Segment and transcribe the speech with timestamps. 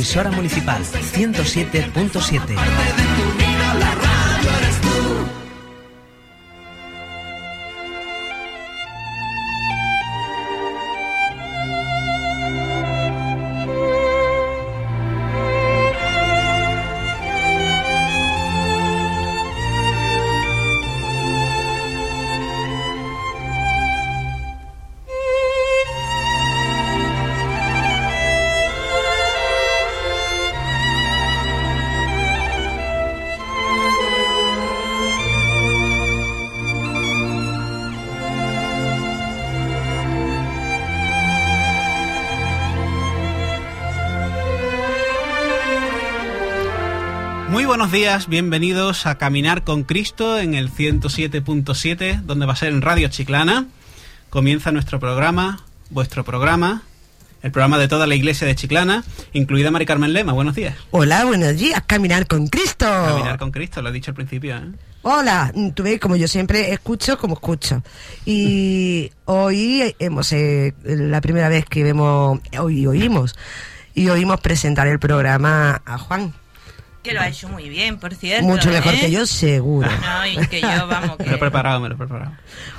[0.00, 3.49] emisora municipal 107.7.
[47.90, 52.82] buenos días, bienvenidos a Caminar con Cristo en el 107.7, donde va a ser en
[52.82, 53.66] Radio Chiclana.
[54.28, 56.84] Comienza nuestro programa, vuestro programa,
[57.42, 60.32] el programa de toda la iglesia de Chiclana, incluida Mari Carmen Lema.
[60.32, 60.76] Buenos días.
[60.92, 62.86] Hola, buenos días, Caminar con Cristo.
[62.86, 64.56] Caminar con Cristo, lo he dicho al principio.
[64.56, 64.70] ¿eh?
[65.02, 67.82] Hola, tú ves, como yo siempre escucho, como escucho.
[68.24, 73.34] Y hoy hemos, eh, la primera vez que vemos, hoy oímos,
[73.96, 76.34] y oímos presentar el programa a Juan.
[77.02, 78.46] Que lo ha hecho muy bien, por cierto.
[78.46, 79.00] Mucho mejor ¿eh?
[79.00, 79.88] que yo, seguro.
[79.90, 82.32] No, y que yo, vamos, Me lo he preparado, me lo he preparado.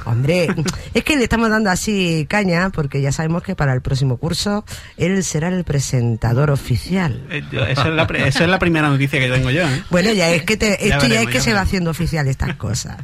[0.06, 0.48] Hombre,
[0.94, 4.64] es que le estamos dando así caña, porque ya sabemos que para el próximo curso
[4.98, 7.26] él será el presentador oficial.
[7.32, 9.64] Eh, yo- Esa es, la, esa es la primera noticia que tengo yo.
[9.68, 9.84] ¿eh?
[9.90, 12.28] Bueno, ya es que te- esto ya veremos, es que ya se va haciendo oficial
[12.28, 12.98] estas cosas.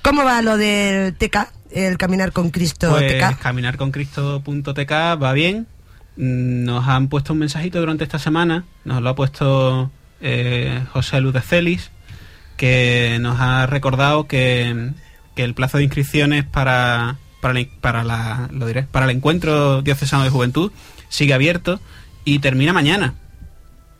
[0.00, 3.38] ¿Cómo va lo del TK, el Caminar con Cristo Pues TK?
[3.40, 4.90] caminarconcristo.tk
[5.22, 5.66] va bien.
[6.16, 8.64] Mm, Nos han puesto un mensajito durante esta semana.
[8.84, 11.90] Nos lo ha puesto eh, José Luz de Celis,
[12.56, 14.90] que nos ha recordado que,
[15.34, 19.82] que el plazo de inscripciones para, para, el- para, la, lo diré, para el encuentro
[19.82, 20.72] diocesano de juventud
[21.08, 21.80] sigue abierto
[22.24, 23.14] y termina mañana.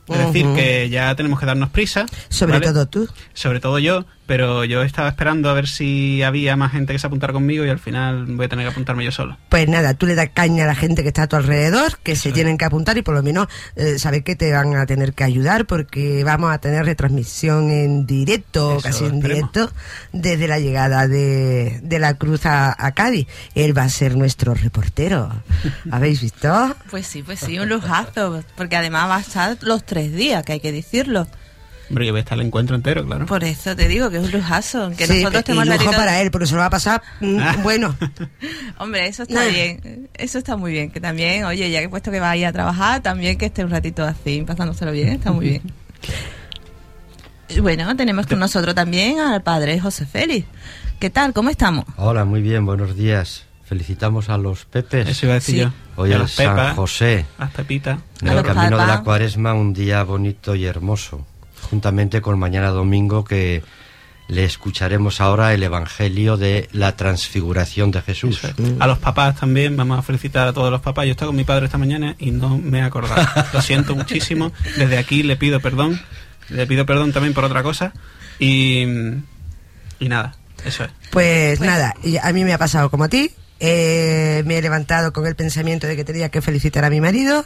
[0.07, 2.05] Es decir, que ya tenemos que darnos prisa.
[2.29, 2.67] Sobre ¿vale?
[2.67, 3.09] todo tú.
[3.33, 7.07] Sobre todo yo, pero yo estaba esperando a ver si había más gente que se
[7.07, 9.37] apuntara conmigo y al final voy a tener que apuntarme yo solo.
[9.49, 12.17] Pues nada, tú le das caña a la gente que está a tu alrededor, que
[12.17, 12.35] se es.
[12.35, 13.47] tienen que apuntar y por lo menos
[13.77, 18.07] eh, sabes que te van a tener que ayudar porque vamos a tener retransmisión en
[18.07, 19.53] directo, Eso casi en esperemos.
[19.53, 19.73] directo,
[20.13, 23.27] desde la llegada de, de la cruz a, a Cádiz.
[23.55, 25.31] Él va a ser nuestro reportero.
[25.91, 26.75] ¿Habéis visto?
[26.91, 28.43] Pues sí, pues sí, un lujazo.
[28.57, 31.27] Porque además va a estar los tres días, que hay que decirlo.
[31.89, 33.27] Hombre, yo voy a estar el encuentro entero, claro.
[33.27, 34.91] Por eso te digo que es un lujazo.
[34.97, 37.39] Que Sí, nosotros tenemos lujo ratito- para él, porque se lo va a pasar mm,
[37.41, 37.57] Ah.
[37.63, 37.95] bueno.
[38.79, 39.51] Hombre, eso está Nah.
[39.51, 40.09] bien.
[40.15, 40.91] Eso está muy bien.
[40.91, 43.47] Que también, oye, ya que he puesto que va a ir a trabajar, también que
[43.47, 45.09] esté un ratito así, pasándoselo bien.
[45.11, 45.63] Está muy bien.
[47.61, 50.47] Bueno, tenemos con nosotros también al padre José Félix.
[50.99, 51.33] ¿Qué tal?
[51.33, 51.85] ¿Cómo estamos?
[51.97, 53.45] Hola, muy bien, buenos días.
[53.65, 55.09] Felicitamos a los Pepes.
[55.09, 55.61] Eso iba a decir Sí.
[55.61, 55.71] yo.
[55.97, 57.99] Hoy a al los San Pepas, José, las Pepitas.
[58.23, 61.27] en A el camino de la Cuaresma, un día bonito y hermoso,
[61.65, 63.63] juntamente con mañana domingo que
[64.29, 68.43] le escucharemos ahora el Evangelio de la Transfiguración de Jesús.
[68.45, 68.55] Es.
[68.79, 71.07] A los papás también, vamos a felicitar a todos los papás.
[71.07, 73.27] Yo estaba con mi padre esta mañana y no me he acordado.
[73.53, 74.53] Lo siento muchísimo.
[74.77, 76.01] Desde aquí le pido perdón.
[76.49, 77.93] Le pido perdón también por otra cosa.
[78.39, 78.83] Y,
[79.99, 80.91] y nada, eso es.
[81.11, 83.31] Pues nada, y a mí me ha pasado como a ti.
[83.61, 87.45] Eh, me he levantado con el pensamiento de que tenía que felicitar a mi marido.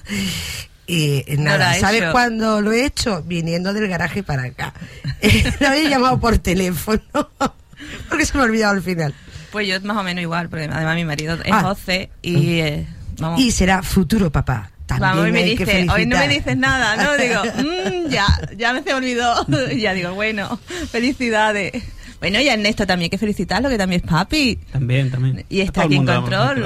[0.89, 3.23] Y lo nada, ¿sabes cuándo lo he hecho?
[3.23, 4.73] Viniendo del garaje para acá.
[5.21, 7.01] Eh, lo había llamado por teléfono.
[8.09, 9.13] Porque se me ha olvidado al final.
[9.51, 11.63] Pues yo más o menos igual, porque además mi marido es Ah.
[11.63, 12.87] José y eh,
[13.19, 13.41] vamos.
[13.41, 14.71] Y será futuro papá.
[14.87, 17.17] También Vamos, y me dice, hoy no me dices nada, ¿no?
[17.17, 18.27] Digo, "Mm, ya,
[18.57, 19.47] ya me se olvidó.
[19.77, 20.59] ya digo, bueno,
[20.91, 21.73] felicidades.
[22.21, 24.57] Bueno, y a Ernesto también hay que felicitarlo, que también es papi.
[24.73, 25.45] También, también.
[25.49, 26.65] Y A está aquí en control.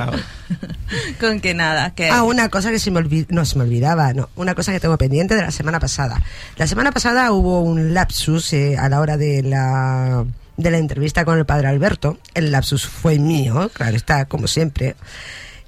[1.20, 2.08] Con que nada, que...
[2.08, 4.80] Ah, una cosa que se me olvi- no se me olvidaba, no, una cosa que
[4.80, 6.22] tengo pendiente de la semana pasada.
[6.56, 10.24] La semana pasada hubo un lapsus eh, a la hora de la
[10.56, 12.18] de la entrevista con el padre Alberto.
[12.34, 14.96] El lapsus fue mío, claro está, como siempre.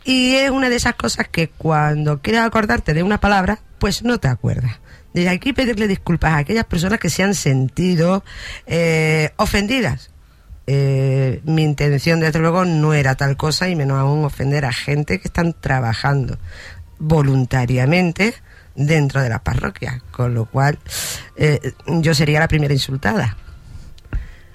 [0.05, 4.19] Y es una de esas cosas que cuando quieres acordarte de una palabra, pues no
[4.19, 4.77] te acuerdas.
[5.15, 8.25] Desde aquí pedirle disculpas a aquellas personas que se han sentido
[8.67, 10.11] eh, ofendidas.
[10.67, 15.21] Eh, mi intención, desde luego, no era tal cosa y menos aún ofender a gente
[15.21, 16.37] que están trabajando
[16.99, 18.35] voluntariamente
[18.75, 20.81] dentro de las parroquias, con lo cual
[21.37, 23.37] eh, yo sería la primera insultada.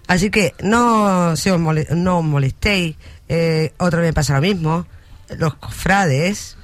[0.07, 2.97] Así que no, se os, no molestéis,
[3.77, 4.87] otra vez pasa lo mismo,
[5.37, 6.57] los cofrades,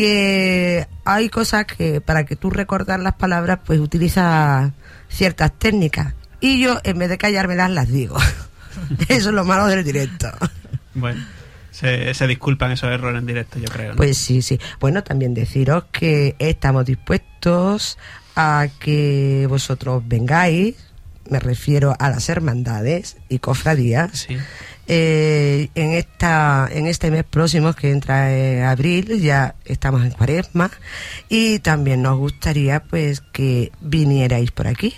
[0.00, 4.72] que hay cosas que para que tú recordar las palabras, pues utiliza
[5.10, 6.14] ciertas técnicas.
[6.40, 8.16] Y yo, en vez de callármelas, las digo.
[9.08, 10.28] Eso es lo malo del directo.
[10.94, 11.22] Bueno,
[11.70, 13.90] se, se disculpan esos errores en directo, yo creo.
[13.90, 13.96] ¿no?
[13.96, 14.58] Pues sí, sí.
[14.80, 17.98] Bueno, también deciros que estamos dispuestos
[18.34, 20.76] a que vosotros vengáis,
[21.28, 24.38] me refiero a las hermandades y cofradías, Sí.
[24.92, 30.68] Eh, en esta en este mes próximo que entra en abril ya estamos en cuaresma
[31.28, 34.92] y también nos gustaría pues que vinierais por aquí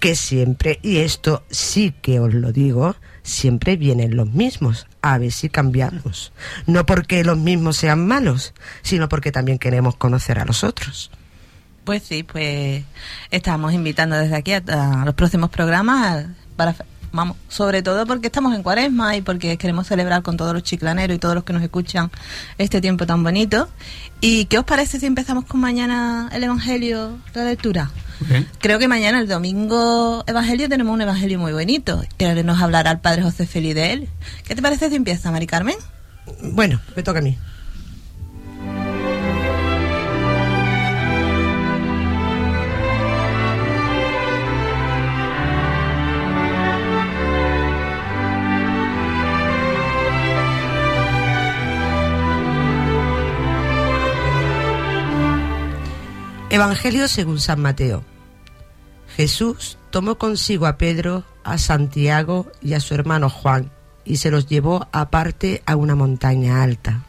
[0.00, 5.32] que siempre y esto sí que os lo digo siempre vienen los mismos a ver
[5.32, 6.34] si cambiamos.
[6.66, 8.52] No porque los mismos sean malos
[8.82, 11.10] sino porque también queremos conocer a los otros.
[11.84, 12.84] Pues sí, pues
[13.30, 16.26] estamos invitando desde aquí a, a los próximos programas
[16.56, 16.74] para
[17.16, 21.16] vamos, sobre todo porque estamos en Cuaresma y porque queremos celebrar con todos los chiclaneros
[21.16, 22.10] y todos los que nos escuchan
[22.58, 23.68] este tiempo tan bonito.
[24.20, 27.90] ¿Y qué os parece si empezamos con mañana el evangelio, la lectura?
[28.20, 28.48] Bien.
[28.60, 33.00] Creo que mañana, el domingo evangelio, tenemos un evangelio muy bonito, que nos hablará el
[33.00, 34.08] padre José Feliz de él.
[34.46, 35.76] ¿Qué te parece si empieza, Mari Carmen?
[36.42, 37.38] bueno me toca a mí
[56.56, 58.02] Evangelio según San Mateo.
[59.14, 63.70] Jesús tomó consigo a Pedro, a Santiago y a su hermano Juan
[64.06, 67.04] y se los llevó aparte a una montaña alta.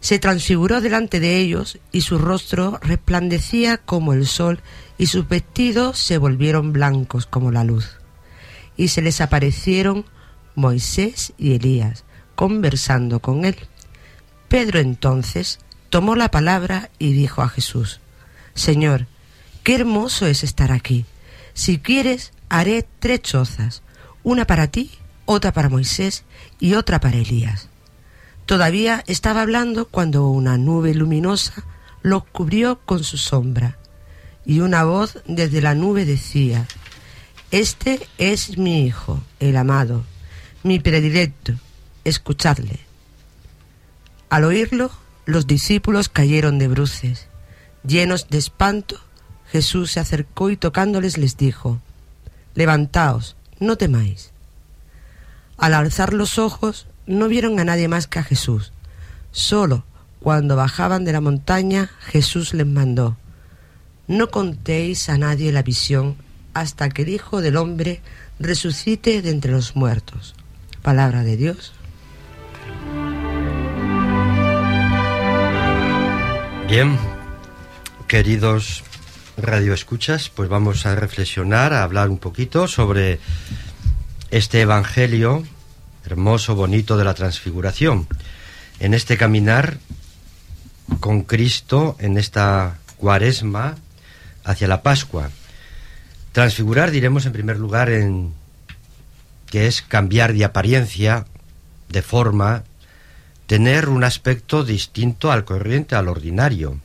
[0.00, 4.60] Se transfiguró delante de ellos y su rostro resplandecía como el sol
[4.98, 7.92] y sus vestidos se volvieron blancos como la luz.
[8.76, 10.04] Y se les aparecieron
[10.56, 12.04] Moisés y Elías
[12.34, 13.56] conversando con él.
[14.48, 15.60] Pedro entonces
[15.90, 18.00] tomó la palabra y dijo a Jesús,
[18.54, 19.06] Señor,
[19.64, 21.04] qué hermoso es estar aquí.
[21.52, 23.82] Si quieres, haré tres chozas,
[24.22, 24.92] una para ti,
[25.26, 26.24] otra para Moisés
[26.58, 27.68] y otra para Elías.
[28.46, 31.64] Todavía estaba hablando cuando una nube luminosa
[32.02, 33.76] los cubrió con su sombra,
[34.46, 36.66] y una voz desde la nube decía,
[37.50, 40.04] Este es mi Hijo, el amado,
[40.62, 41.54] mi predilecto,
[42.04, 42.80] escuchadle.
[44.30, 44.90] Al oírlo,
[45.30, 47.28] los discípulos cayeron de bruces.
[47.84, 49.00] Llenos de espanto,
[49.50, 51.80] Jesús se acercó y tocándoles les dijo,
[52.54, 54.32] Levantaos, no temáis.
[55.56, 58.72] Al alzar los ojos, no vieron a nadie más que a Jesús.
[59.32, 59.84] Solo
[60.20, 63.16] cuando bajaban de la montaña, Jesús les mandó,
[64.06, 66.16] No contéis a nadie la visión
[66.54, 68.02] hasta que el Hijo del Hombre
[68.38, 70.34] resucite de entre los muertos.
[70.82, 71.72] Palabra de Dios.
[76.70, 76.96] Bien,
[78.06, 78.84] queridos
[79.36, 83.18] radioescuchas, pues vamos a reflexionar, a hablar un poquito sobre
[84.30, 85.42] este evangelio
[86.06, 88.06] hermoso, bonito de la transfiguración.
[88.78, 89.78] En este caminar
[91.00, 93.74] con Cristo, en esta cuaresma
[94.44, 95.28] hacia la Pascua.
[96.30, 98.32] Transfigurar, diremos en primer lugar, en
[99.46, 101.26] que es cambiar de apariencia,
[101.88, 102.62] de forma,
[103.50, 106.78] tener un aspecto distinto al corriente, al ordinario.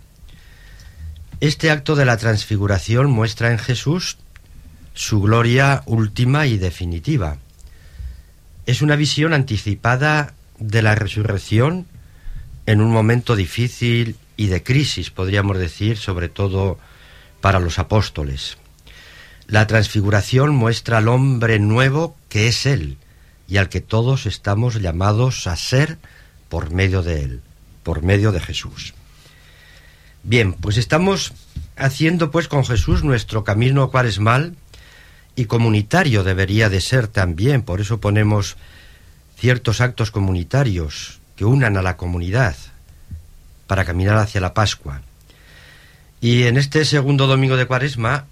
[1.40, 4.18] Este acto de la transfiguración muestra en Jesús
[4.96, 7.38] su gloria última y definitiva.
[8.66, 11.86] Es una visión anticipada de la resurrección
[12.66, 16.80] en un momento difícil y de crisis, podríamos decir, sobre todo
[17.42, 18.58] para los apóstoles.
[19.46, 22.98] La transfiguración muestra al hombre nuevo que es Él
[23.48, 26.00] y al que todos estamos llamados a ser
[26.56, 27.42] por medio de Él,
[27.84, 28.94] por medio de Jesús.
[30.24, 31.34] Bien, pues estamos
[31.76, 34.56] haciendo pues con Jesús nuestro camino cuaresmal
[35.36, 38.56] y comunitario debería de ser también, por eso ponemos
[39.38, 42.56] ciertos actos comunitarios que unan a la comunidad
[43.68, 45.02] para caminar hacia la Pascua.
[46.22, 48.28] Y en este segundo domingo de Cuaresma,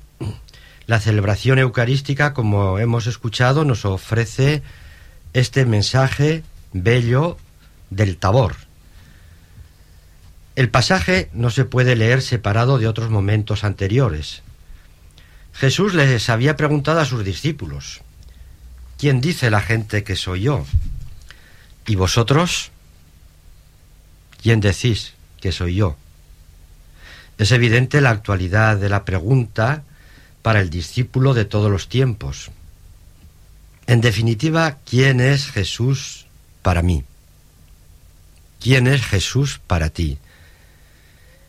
[0.88, 4.63] la celebración eucarística, como hemos escuchado, nos ofrece
[5.34, 7.38] este mensaje bello
[7.95, 8.55] del tabor.
[10.55, 14.43] El pasaje no se puede leer separado de otros momentos anteriores.
[15.53, 18.01] Jesús les había preguntado a sus discípulos,
[18.97, 20.65] ¿quién dice la gente que soy yo?
[21.88, 22.71] ¿Y vosotros?
[24.41, 25.97] ¿Quién decís que soy yo?
[27.38, 29.83] Es evidente la actualidad de la pregunta
[30.43, 32.51] para el discípulo de todos los tiempos.
[33.88, 36.27] En definitiva, ¿quién es Jesús
[36.62, 37.03] para mí?
[38.63, 40.20] ¿Quién es Jesús para ti?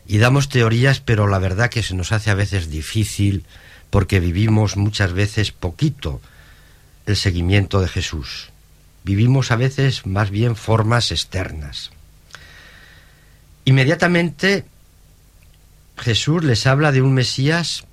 [0.05, 3.45] Y damos teorías, pero la verdad que se nos hace a veces difícil
[3.89, 6.19] porque vivimos muchas veces poquito
[7.05, 8.49] el seguimiento de Jesús.
[9.05, 11.91] Vivimos a veces más bien formas externas.
[13.63, 14.65] Inmediatamente
[15.97, 17.85] Jesús les habla de un Mesías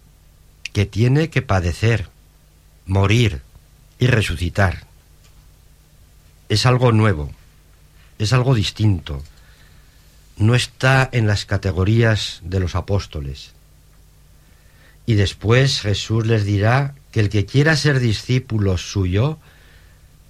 [0.73, 2.09] que tiene que padecer,
[2.87, 3.43] morir
[4.01, 4.85] y resucitar.
[6.49, 7.33] Es algo nuevo,
[8.25, 9.23] es algo distinto.
[10.37, 13.53] No está en las categorías de los apóstoles.
[15.07, 19.39] Y después Jesús les dirá que el que quiera ser discípulo suyo,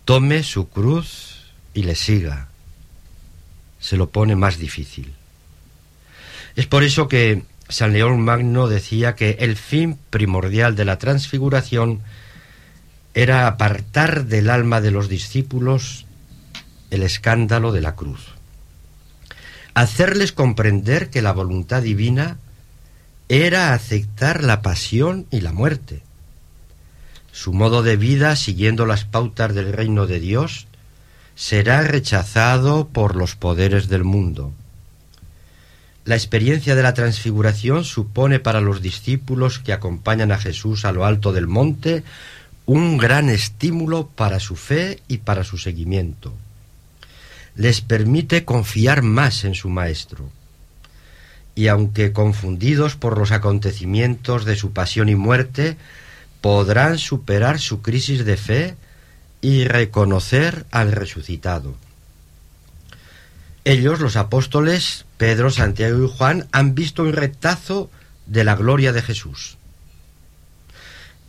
[0.05, 2.49] tome su cruz y le siga.
[3.81, 5.15] Se lo pone más difícil.
[6.57, 12.03] Es por eso que San León Magno decía que el fin primordial de la transfiguración
[13.15, 16.07] era apartar del alma de los discípulos
[16.93, 18.21] el escándalo de la cruz,
[19.73, 22.37] hacerles comprender que la voluntad divina
[23.31, 26.03] era aceptar la pasión y la muerte.
[27.33, 30.67] Su modo de vida, siguiendo las pautas del reino de Dios,
[31.35, 34.53] será rechazado por los poderes del mundo.
[36.05, 41.07] La experiencia de la transfiguración supone para los discípulos que acompañan a Jesús a lo
[41.07, 42.05] alto del monte
[42.67, 46.35] un gran estímulo para su fe y para su seguimiento.
[47.55, 50.31] Les permite confiar más en su Maestro.
[51.55, 55.77] Y aunque confundidos por los acontecimientos de su pasión y muerte,
[56.41, 58.77] podrán superar su crisis de fe
[59.43, 61.77] y reconocer al resucitado.
[63.65, 67.91] Ellos, los apóstoles, Pedro, Santiago y Juan, han visto un retazo
[68.27, 69.57] de la gloria de Jesús.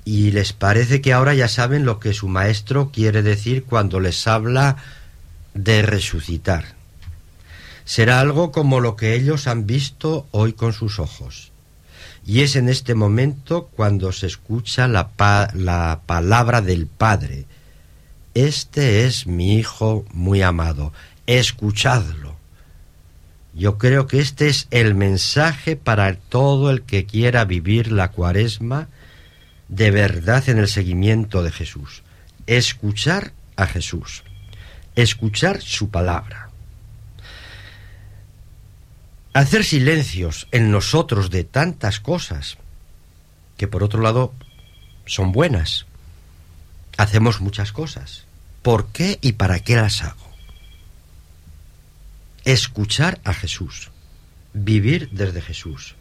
[0.05, 4.27] Y les parece que ahora ya saben lo que su maestro quiere decir cuando les
[4.27, 4.77] habla
[5.53, 6.75] de resucitar.
[7.85, 11.51] Será algo como lo que ellos han visto hoy con sus ojos.
[12.25, 15.11] Y es en este momento cuando se escucha la,
[15.53, 17.45] la palabra del Padre.
[18.33, 20.93] Este es mi Hijo muy amado
[21.27, 22.35] escuchadlo.
[23.53, 28.87] Yo creo que este es el mensaje para todo el que quiera vivir la cuaresma
[29.67, 32.03] de verdad en el seguimiento de Jesús.
[32.47, 34.23] Escuchar a Jesús.
[34.95, 36.49] Escuchar su palabra.
[39.33, 42.57] Hacer silencios en nosotros de tantas cosas
[43.57, 44.33] que por otro lado
[45.05, 45.85] son buenas.
[46.97, 48.25] Hacemos muchas cosas.
[48.61, 50.23] ¿Por qué y para qué las hago?
[52.45, 53.89] escuchar a Jesús,
[54.53, 55.95] vivir desde Jesús.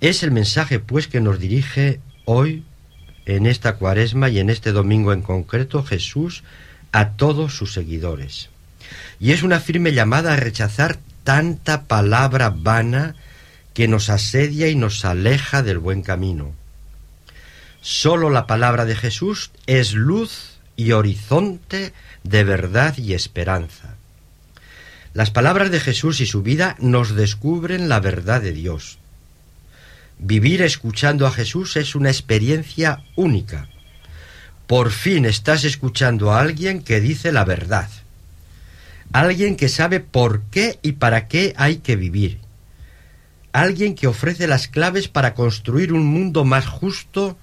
[0.00, 2.64] Es el mensaje, pues, que nos dirige hoy,
[3.26, 6.42] en esta cuaresma y en este domingo en concreto, Jesús
[6.94, 8.50] a todos sus seguidores.
[9.18, 13.16] Y es una firme llamada a rechazar tanta palabra vana
[13.74, 16.54] que nos asedia y nos aleja del buen camino.
[17.80, 23.96] Solo la palabra de Jesús es luz y horizonte de verdad y esperanza.
[25.14, 28.98] Las palabras de Jesús y su vida nos descubren la verdad de Dios.
[30.20, 33.68] Vivir escuchando a Jesús es una experiencia única.
[34.66, 37.88] Por fin estás escuchando a alguien que dice la verdad.
[39.12, 42.40] Alguien que sabe por qué y para qué hay que vivir.
[43.52, 47.36] Alguien que ofrece las claves para construir un mundo más justo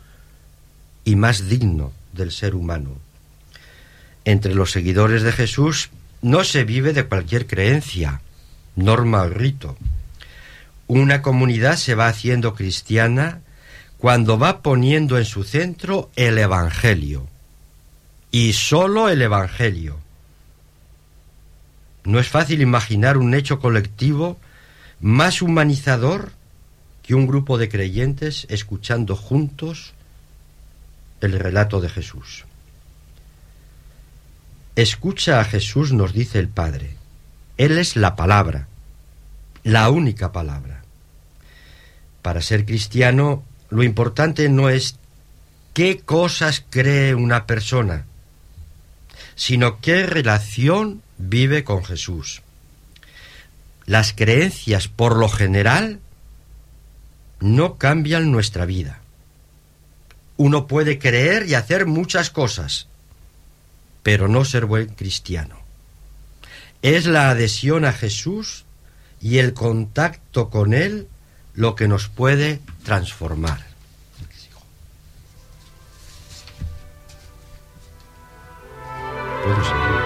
[1.06, 2.98] y más digno del ser humano.
[4.26, 5.90] Entre los seguidores de Jesús
[6.22, 8.22] no se vive de cualquier creencia,
[8.76, 9.78] norma o rito.
[10.88, 13.42] Una comunidad se va haciendo cristiana
[14.02, 17.28] cuando va poniendo en su centro el Evangelio.
[18.32, 20.00] Y sólo el Evangelio.
[22.06, 24.40] No es fácil imaginar un hecho colectivo
[25.02, 26.32] más humanizador
[27.04, 29.94] que un grupo de creyentes escuchando juntos
[31.22, 32.46] el relato de Jesús.
[34.76, 36.96] Escucha a Jesús, nos dice el Padre.
[37.58, 38.68] Él es la palabra,
[39.62, 40.82] la única palabra.
[42.24, 44.98] Para ser cristiano, lo importante no es
[45.74, 48.06] qué cosas cree una persona,
[49.36, 52.42] sino qué relación vive con Jesús.
[53.86, 56.02] Las creencias, por lo general,
[57.40, 59.00] no cambian nuestra vida.
[60.36, 62.88] Uno puede creer y hacer muchas cosas,
[64.04, 65.58] pero no ser buen cristiano.
[66.82, 68.66] Es la adhesión a Jesús
[69.22, 71.08] y el contacto con Él
[71.54, 73.66] lo que nos puede transformar.
[79.44, 80.01] ¿Puedo seguir?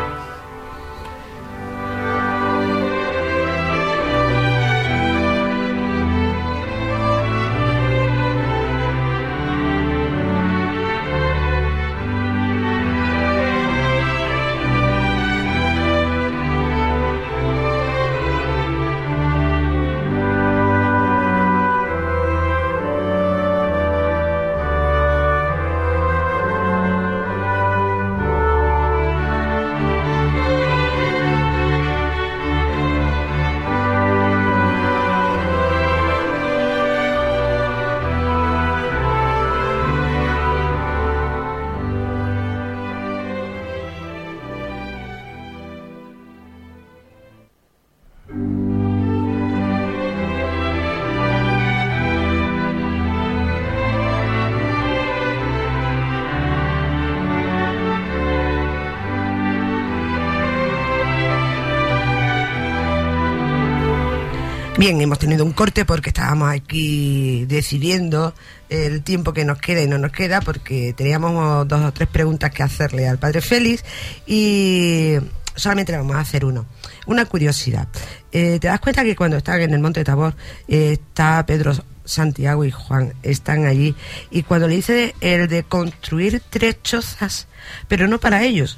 [64.86, 68.36] Bien, hemos tenido un corte porque estábamos aquí decidiendo
[68.70, 72.52] el tiempo que nos queda y no nos queda porque teníamos dos o tres preguntas
[72.52, 73.84] que hacerle al padre Félix
[74.28, 75.16] y
[75.56, 76.68] solamente le vamos a hacer uno.
[77.08, 77.88] Una curiosidad.
[78.32, 80.36] Eh, ¿Te das cuenta que cuando están en el Monte Tabor
[80.68, 81.74] eh, está Pedro,
[82.04, 83.16] Santiago y Juan?
[83.24, 83.96] Están allí.
[84.30, 87.48] Y cuando le dice el de construir tres chozas,
[87.88, 88.78] pero no para ellos,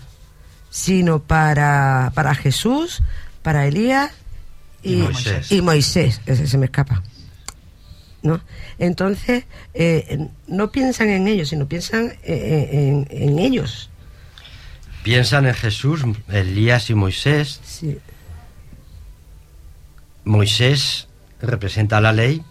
[0.70, 3.04] sino para, para Jesús,
[3.42, 4.12] para Elías
[4.84, 5.52] y, Y Moisés.
[5.52, 7.04] y Moisés, ese se me escapa.
[8.24, 8.42] ¿No?
[8.80, 13.90] Entonces, eh, no piensan en ellos, sino piensan eh, en, en ellos.
[15.04, 17.62] Piensan en Jesús, Elías y Moisés.
[17.64, 17.98] Sí.
[20.26, 21.08] Moisés
[21.42, 22.44] representa la ley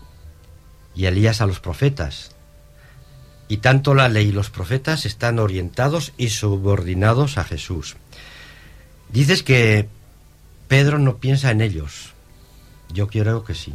[0.95, 2.33] y Elías a los profetas.
[3.49, 7.97] Y tanto la ley y los profetas están orientados y subordinados a Jesús.
[9.11, 9.89] Dices que
[10.69, 12.13] Pedro no piensa en ellos.
[12.93, 13.73] Yo creo que sí.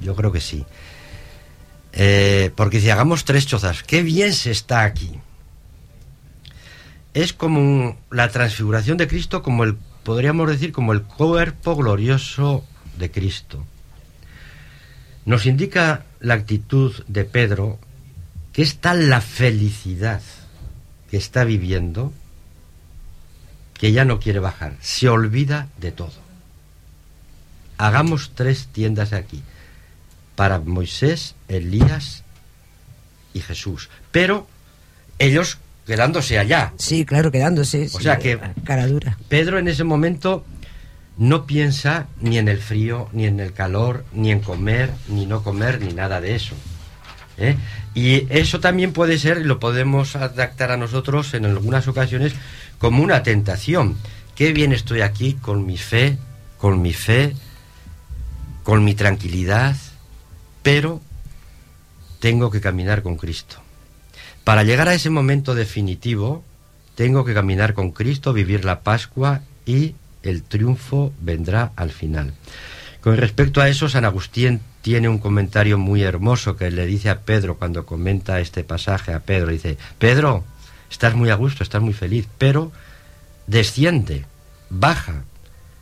[0.00, 0.64] Yo creo que sí.
[1.92, 5.18] Eh, porque si hagamos tres chozas, qué bien se está aquí.
[7.12, 12.64] Es como la transfiguración de Cristo, como el, podríamos decir, como el cuerpo glorioso
[12.98, 13.64] de Cristo.
[15.24, 17.78] Nos indica la actitud de Pedro
[18.52, 20.22] que es tal la felicidad
[21.10, 22.12] que está viviendo
[23.74, 26.19] que ya no quiere bajar, se olvida de todo.
[27.80, 29.42] Hagamos tres tiendas aquí,
[30.36, 32.24] para Moisés, Elías
[33.32, 34.46] y Jesús, pero
[35.18, 36.74] ellos quedándose allá.
[36.76, 37.86] Sí, claro, quedándose.
[37.86, 39.16] O sí, sea que- Cara dura.
[39.30, 40.44] Pedro en ese momento
[41.16, 45.42] no piensa ni en el frío, ni en el calor, ni en comer, ni no
[45.42, 46.54] comer, ni nada de eso.
[47.38, 47.56] ¿eh?
[47.94, 52.34] Y eso también puede ser, y lo podemos adaptar a nosotros en algunas ocasiones,
[52.78, 53.96] como una tentación.
[54.34, 56.18] Qué bien estoy aquí con mi fe,
[56.58, 57.34] con mi fe,
[58.70, 59.74] con mi tranquilidad,
[60.62, 61.00] pero
[62.20, 63.56] tengo que caminar con Cristo.
[64.44, 66.44] Para llegar a ese momento definitivo,
[66.94, 72.32] tengo que caminar con Cristo, vivir la Pascua y el triunfo vendrá al final.
[73.00, 77.22] Con respecto a eso, San Agustín tiene un comentario muy hermoso que le dice a
[77.22, 79.50] Pedro cuando comenta este pasaje a Pedro.
[79.50, 80.44] Dice, Pedro,
[80.88, 82.70] estás muy a gusto, estás muy feliz, pero
[83.48, 84.26] desciende,
[84.68, 85.24] baja,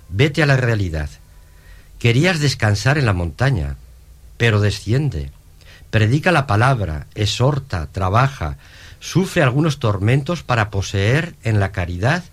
[0.08, 1.10] vete a la realidad.
[1.98, 3.76] Querías descansar en la montaña,
[4.36, 5.30] pero desciende.
[5.90, 8.56] Predica la palabra, exhorta, trabaja,
[9.00, 12.24] sufre algunos tormentos para poseer en la caridad,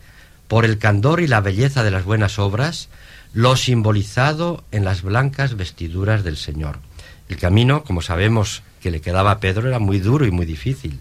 [0.48, 2.90] por el candor y la belleza de las buenas obras,
[3.34, 6.80] lo simbolizado en las blancas vestiduras del Señor.
[7.28, 11.00] El camino, como sabemos que le quedaba a Pedro, era muy duro y muy difícil,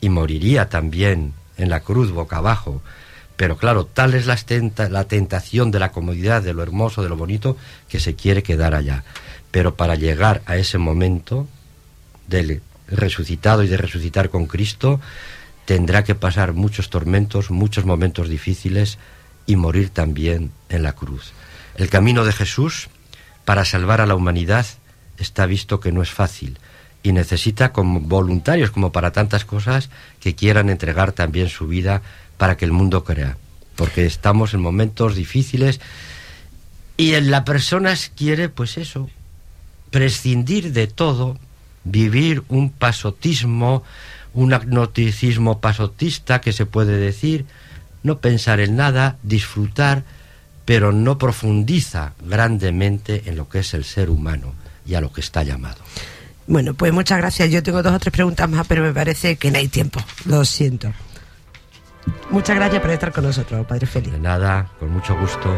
[0.00, 2.82] y moriría también en la cruz boca abajo.
[3.42, 4.38] Pero claro, tal es la,
[4.88, 7.56] la tentación de la comodidad, de lo hermoso, de lo bonito,
[7.88, 9.02] que se quiere quedar allá.
[9.50, 11.48] Pero para llegar a ese momento
[12.28, 15.00] del resucitado y de resucitar con Cristo,
[15.64, 18.98] tendrá que pasar muchos tormentos, muchos momentos difíciles
[19.44, 21.32] y morir también en la cruz.
[21.74, 22.90] El camino de Jesús
[23.44, 24.66] para salvar a la humanidad
[25.18, 26.60] está visto que no es fácil
[27.02, 32.02] y necesita como voluntarios, como para tantas cosas, que quieran entregar también su vida
[32.36, 33.36] para que el mundo crea.
[33.76, 35.80] Porque estamos en momentos difíciles
[36.96, 39.08] y en la persona quiere, pues eso,
[39.90, 41.38] prescindir de todo,
[41.84, 43.82] vivir un pasotismo,
[44.34, 47.46] un agnoticismo pasotista que se puede decir,
[48.02, 50.04] no pensar en nada, disfrutar,
[50.64, 54.54] pero no profundiza grandemente en lo que es el ser humano
[54.86, 55.78] y a lo que está llamado.
[56.46, 57.50] Bueno, pues muchas gracias.
[57.50, 60.00] Yo tengo dos o tres preguntas más, pero me parece que no hay tiempo.
[60.24, 60.92] Lo siento.
[62.30, 64.12] Muchas gracias por estar con nosotros, Padre Félix.
[64.12, 65.54] De nada, con mucho gusto.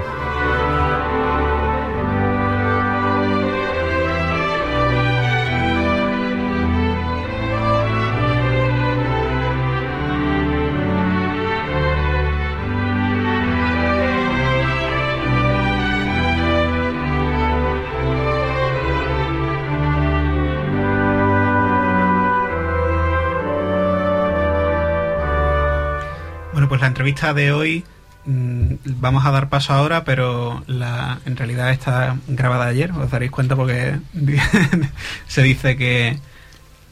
[26.84, 27.82] La entrevista de hoy
[28.26, 33.30] mm, vamos a dar paso ahora, pero la, en realidad está grabada ayer, os daréis
[33.30, 33.96] cuenta porque
[35.26, 36.18] se dice que,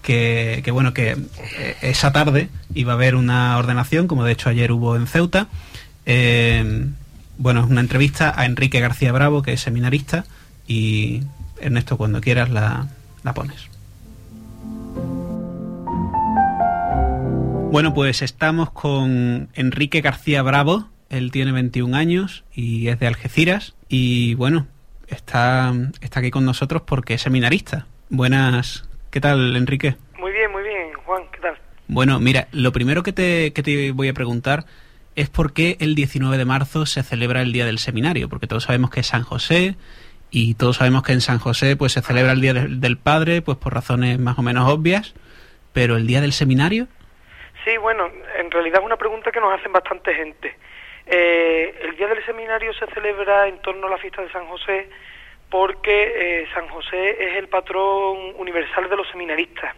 [0.00, 4.72] que, bueno, que eh, esa tarde iba a haber una ordenación, como de hecho ayer
[4.72, 5.48] hubo en Ceuta.
[6.07, 6.87] Eh,
[7.37, 10.24] bueno, es una entrevista a Enrique García Bravo, que es seminarista,
[10.66, 11.20] y
[11.61, 12.88] Ernesto, cuando quieras la,
[13.24, 13.71] la pones.
[17.72, 20.90] Bueno, pues estamos con Enrique García Bravo.
[21.08, 23.74] Él tiene 21 años y es de Algeciras.
[23.88, 24.66] Y bueno,
[25.08, 27.87] está, está aquí con nosotros porque es seminarista.
[28.11, 29.96] Buenas, ¿qué tal, Enrique?
[30.18, 31.54] Muy bien, muy bien, Juan, ¿qué tal?
[31.88, 34.66] Bueno, mira, lo primero que te, que te voy a preguntar
[35.16, 38.64] es por qué el 19 de marzo se celebra el Día del Seminario, porque todos
[38.64, 39.76] sabemos que es San José
[40.30, 43.40] y todos sabemos que en San José pues se celebra el Día del, del Padre,
[43.40, 45.14] pues por razones más o menos obvias,
[45.72, 46.87] pero el Día del Seminario...
[47.64, 50.57] Sí, bueno, en realidad es una pregunta que nos hacen bastante gente.
[51.07, 54.88] Eh, el Día del Seminario se celebra en torno a la fiesta de San José
[55.48, 59.75] porque eh, San José es el patrón universal de los seminaristas.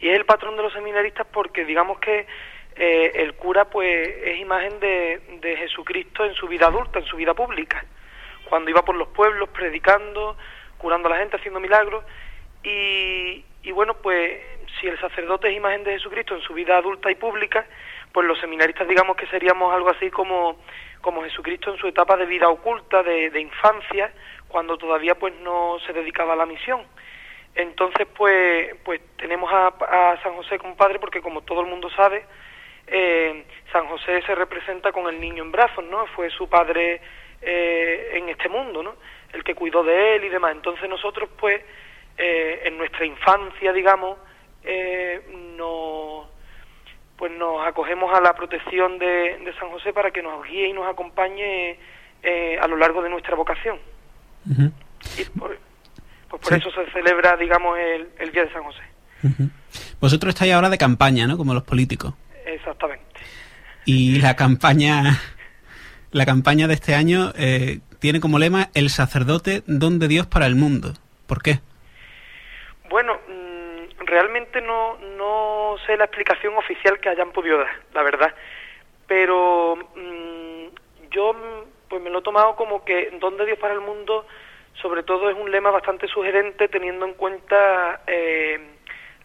[0.00, 2.26] Y es el patrón de los seminaristas porque digamos que
[2.76, 7.16] eh, el cura pues es imagen de, de Jesucristo en su vida adulta, en su
[7.16, 7.82] vida pública,
[8.48, 10.36] cuando iba por los pueblos predicando,
[10.76, 12.04] curando a la gente, haciendo milagros.
[12.62, 14.38] Y, y bueno, pues
[14.80, 17.66] si el sacerdote es imagen de Jesucristo en su vida adulta y pública,
[18.12, 20.58] pues los seminaristas digamos que seríamos algo así como,
[21.00, 24.12] como Jesucristo en su etapa de vida oculta, de, de infancia,
[24.48, 26.82] cuando todavía pues no se dedicaba a la misión.
[27.54, 31.90] Entonces pues, pues tenemos a, a San José como padre porque como todo el mundo
[31.90, 32.24] sabe,
[32.90, 36.06] eh, San José se representa con el niño en brazos, ¿no?
[36.06, 37.00] Fue su padre
[37.42, 38.96] eh, en este mundo, ¿no?
[39.32, 40.52] El que cuidó de él y demás.
[40.52, 41.62] Entonces nosotros, pues,
[42.16, 44.18] eh, en nuestra infancia, digamos,
[44.70, 45.22] eh,
[45.56, 46.26] nos,
[47.16, 50.72] pues nos acogemos a la protección de, de, San José para que nos guíe y
[50.74, 51.78] nos acompañe
[52.22, 53.78] eh, a lo largo de nuestra vocación.
[54.46, 54.72] Uh -huh.
[55.18, 55.58] Y por,
[56.28, 56.54] pues por sí.
[56.56, 58.82] eso se celebra, digamos, el, el Día de San José.
[59.22, 59.50] Uh -huh.
[60.00, 61.38] Vosotros estáis ahora de campaña, ¿no?
[61.38, 62.12] Como los políticos.
[62.44, 63.04] Exactamente.
[63.86, 65.18] Y la campaña,
[66.10, 70.46] la campaña de este año eh, tiene como lema el sacerdote don de Dios para
[70.46, 70.92] el mundo.
[71.26, 71.60] ¿Por qué?
[72.90, 73.18] Bueno,
[74.08, 78.34] realmente no, no sé la explicación oficial que hayan podido dar, la verdad.
[79.06, 80.66] Pero mmm,
[81.10, 81.34] yo
[81.88, 84.26] pues me lo he tomado como que don de Dios para el mundo,
[84.74, 88.60] sobre todo es un lema bastante sugerente teniendo en cuenta eh,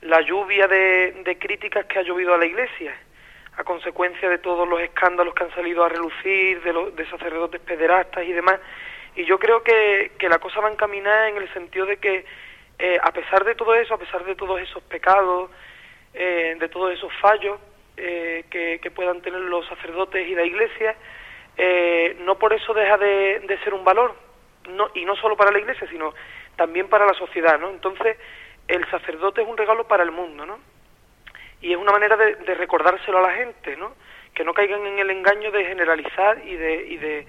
[0.02, 2.94] la lluvia de, de críticas que ha llovido a la Iglesia
[3.56, 7.62] a consecuencia de todos los escándalos que han salido a relucir, de, los, de sacerdotes
[7.62, 8.60] pederastas y demás.
[9.16, 12.26] Y yo creo que, que la cosa va encaminada en el sentido de que,
[12.80, 15.50] eh, a pesar de todo eso, a pesar de todos esos pecados,
[16.14, 17.60] eh, de todos esos fallos
[17.98, 20.96] eh, que, puedan tener los sacerdotes y la Iglesia,
[21.58, 24.16] eh, no por eso deja de, de ser un valor,
[24.70, 26.14] no, y no solo para la Iglesia, sino
[26.56, 27.70] también para la sociedad, ¿no?
[27.70, 28.18] Entonces,
[28.68, 30.60] el sacerdote es un regalo para el mundo, ¿no?
[31.64, 33.94] y es una manera de, de, recordárselo a la gente, ¿no?
[34.36, 37.28] Que no caigan en el engaño de generalizar y de, y de,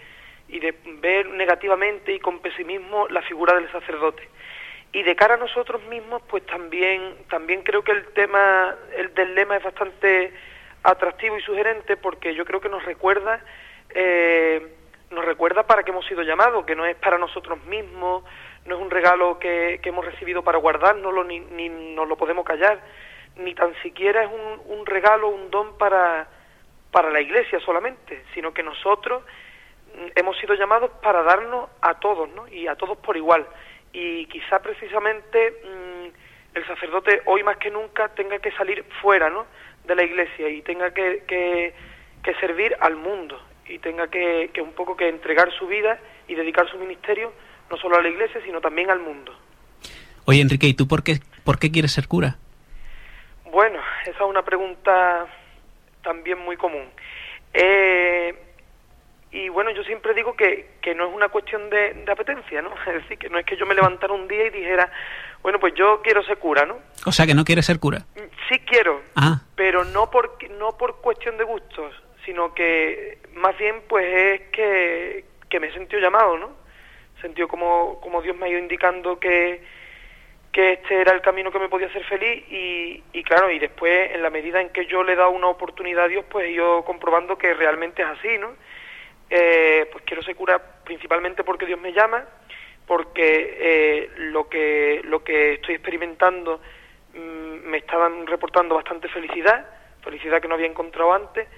[0.48, 4.28] y de ver negativamente y con pesimismo la figura del sacerdote.
[4.94, 9.34] Y de cara a nosotros mismos, pues también, también creo que el tema el del
[9.34, 10.32] lema es bastante
[10.84, 13.40] atractivo y sugerente porque yo creo que nos recuerda,
[13.90, 14.76] eh,
[15.10, 18.22] nos recuerda para qué hemos sido llamados, que no es para nosotros mismos,
[18.66, 22.46] no es un regalo que, que hemos recibido para guardárnoslo ni, ni nos lo podemos
[22.46, 22.80] callar,
[23.34, 26.28] ni tan siquiera es un, un regalo, un don para,
[26.92, 29.24] para la Iglesia solamente, sino que nosotros
[30.14, 32.46] hemos sido llamados para darnos a todos, ¿no?
[32.46, 33.44] Y a todos por igual.
[33.94, 39.46] Y quizá precisamente mmm, el sacerdote hoy más que nunca tenga que salir fuera, ¿no?
[39.84, 41.72] De la Iglesia y tenga que, que,
[42.22, 46.34] que servir al mundo y tenga que, que un poco que entregar su vida y
[46.34, 47.32] dedicar su ministerio
[47.70, 49.34] no solo a la Iglesia, sino también al mundo.
[50.26, 52.36] Oye, Enrique, ¿y tú por qué, por qué quieres ser cura?
[53.44, 55.26] Bueno, esa es una pregunta
[56.02, 56.88] también muy común.
[57.52, 58.34] Eh,
[59.34, 62.70] y bueno, yo siempre digo que, que no es una cuestión de, de, apetencia, ¿no?
[62.86, 64.88] Es decir, que no es que yo me levantara un día y dijera,
[65.42, 66.78] bueno, pues yo quiero ser cura, ¿no?
[67.04, 68.06] O sea, que no quieres ser cura.
[68.48, 69.40] Sí quiero, ah.
[69.56, 71.92] pero no por, no por cuestión de gustos,
[72.24, 76.50] sino que más bien pues es que, que me he sentido llamado, ¿no?
[77.20, 79.62] Sentido como, como Dios me ha ido indicando que
[80.52, 84.12] que este era el camino que me podía hacer feliz y, y, claro, y después
[84.12, 86.52] en la medida en que yo le he dado una oportunidad a Dios, pues he
[86.52, 88.52] ido comprobando que realmente es así, ¿no?
[89.36, 92.24] Eh, pues quiero ser cura principalmente porque Dios me llama,
[92.86, 96.60] porque eh, lo que lo que estoy experimentando
[97.14, 99.66] mmm, me estaban reportando bastante felicidad,
[100.04, 101.48] felicidad que no había encontrado antes,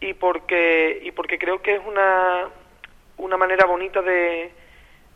[0.00, 2.48] y porque y porque creo que es una
[3.18, 4.50] una manera bonita de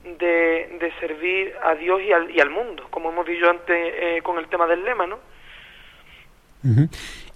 [0.05, 4.37] de, servir a Dios y al, y al mundo, como hemos dicho antes eh, con
[4.39, 5.19] el tema del lema, ¿no?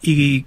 [0.03, 0.45] Y,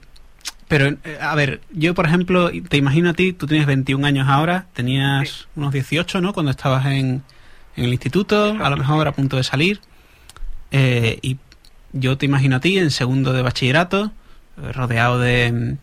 [0.67, 4.27] pero, eh, a ver, yo por ejemplo, te imagino a ti, tú tienes 21 años
[4.27, 5.45] ahora, tenías sí.
[5.55, 6.33] unos 18, ¿no?
[6.33, 7.23] Cuando estabas en,
[7.75, 8.65] en el instituto, Exacto.
[8.65, 9.79] a lo mejor a punto de salir,
[10.71, 11.37] eh, y
[11.93, 14.11] yo te imagino a ti en segundo de bachillerato,
[14.73, 15.77] rodeado de,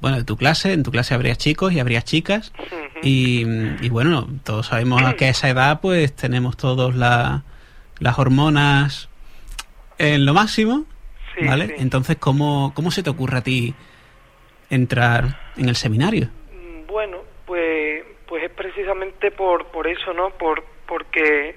[0.00, 3.78] bueno, de tu clase, en tu clase habría chicos y habría chicas, uh -huh.
[3.80, 7.42] y, y bueno, todos sabemos que a esa edad pues tenemos todos la-
[7.98, 9.08] las hormonas
[9.98, 10.84] en lo máximo,
[11.38, 11.68] Sí, ¿vale?
[11.68, 11.72] sí.
[11.78, 13.74] Entonces, ¿cómo, ¿cómo se te ocurre a ti
[14.70, 15.24] entrar
[15.56, 16.28] en el seminario?
[16.86, 20.30] Bueno, pues, pues es precisamente por, por eso, ¿no?
[20.30, 21.56] Por, porque,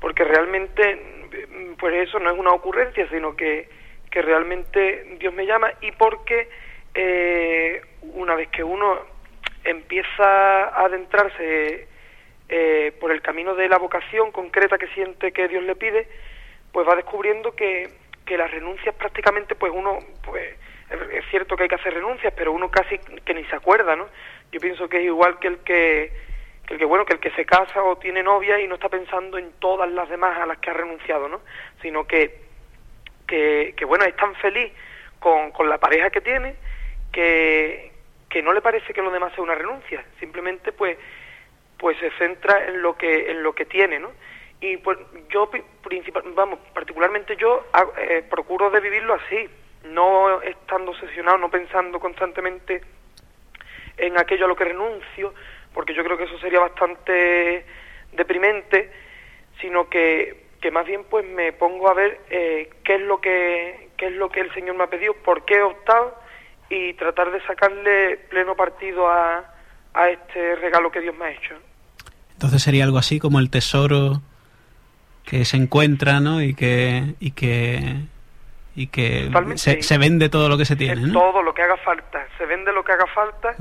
[0.00, 1.28] porque realmente,
[1.78, 3.68] pues eso no es una ocurrencia, sino que,
[4.10, 6.48] que realmente Dios me llama y porque
[6.94, 7.82] eh,
[8.14, 8.98] una vez que uno
[9.64, 11.86] empieza a adentrarse
[12.48, 16.08] eh, por el camino de la vocación concreta que siente que Dios le pide,
[16.72, 17.88] pues va descubriendo que,
[18.24, 20.56] que las renuncias prácticamente, pues uno, pues
[21.12, 24.08] es cierto que hay que hacer renuncias, pero uno casi que ni se acuerda, ¿no?
[24.52, 26.12] Yo pienso que es igual que el que,
[26.66, 28.88] que el que bueno, que el que se casa o tiene novia y no está
[28.88, 31.40] pensando en todas las demás a las que ha renunciado, ¿no?
[31.82, 32.40] Sino que,
[33.26, 34.72] que, bueno, es tan feliz
[35.20, 36.56] con, con la pareja que tiene
[37.12, 37.92] que,
[38.28, 40.98] que no le parece que lo demás sea una renuncia, simplemente pues
[41.78, 44.10] pues se centra en lo que en lo que tiene, ¿no?
[44.60, 44.98] Y pues
[45.30, 45.50] yo
[45.82, 49.48] principal, vamos, particularmente yo ha- eh, procuro de vivirlo así,
[49.84, 52.82] no estando obsesionado, no pensando constantemente
[53.96, 55.34] en aquello a lo que renuncio,
[55.72, 57.64] porque yo creo que eso sería bastante
[58.12, 58.90] deprimente,
[59.60, 63.90] sino que, que más bien pues me pongo a ver eh, qué es lo que
[63.96, 66.18] qué es lo que el Señor me ha pedido, por qué he optado
[66.70, 69.44] y tratar de sacarle pleno partido a,
[69.92, 71.54] a este regalo que Dios me ha hecho.
[72.32, 74.22] Entonces sería algo así como el tesoro
[75.24, 76.40] que se encuentra, ¿no?
[76.42, 77.96] Y que y que
[78.80, 81.12] y que se, se vende todo lo que se tiene, ¿no?
[81.12, 83.54] todo lo que haga falta, se vende lo que haga falta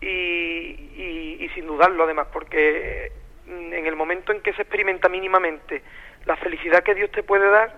[0.00, 3.12] y, y, y sin dudarlo además, porque
[3.46, 5.82] mm, en el momento en que se experimenta mínimamente
[6.24, 7.76] la felicidad que Dios te puede dar,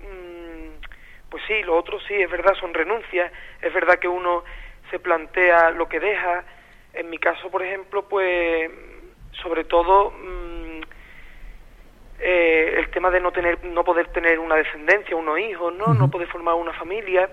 [0.00, 0.80] mm,
[1.28, 4.42] pues sí, lo otro sí, es verdad, son renuncias, es verdad que uno
[4.90, 6.44] se plantea lo que deja,
[6.94, 8.70] en mi caso, por ejemplo, pues
[9.42, 10.59] sobre todo mm,
[12.22, 16.10] eh, el tema de no tener no poder tener una descendencia unos hijos no no
[16.10, 17.30] poder formar una familia.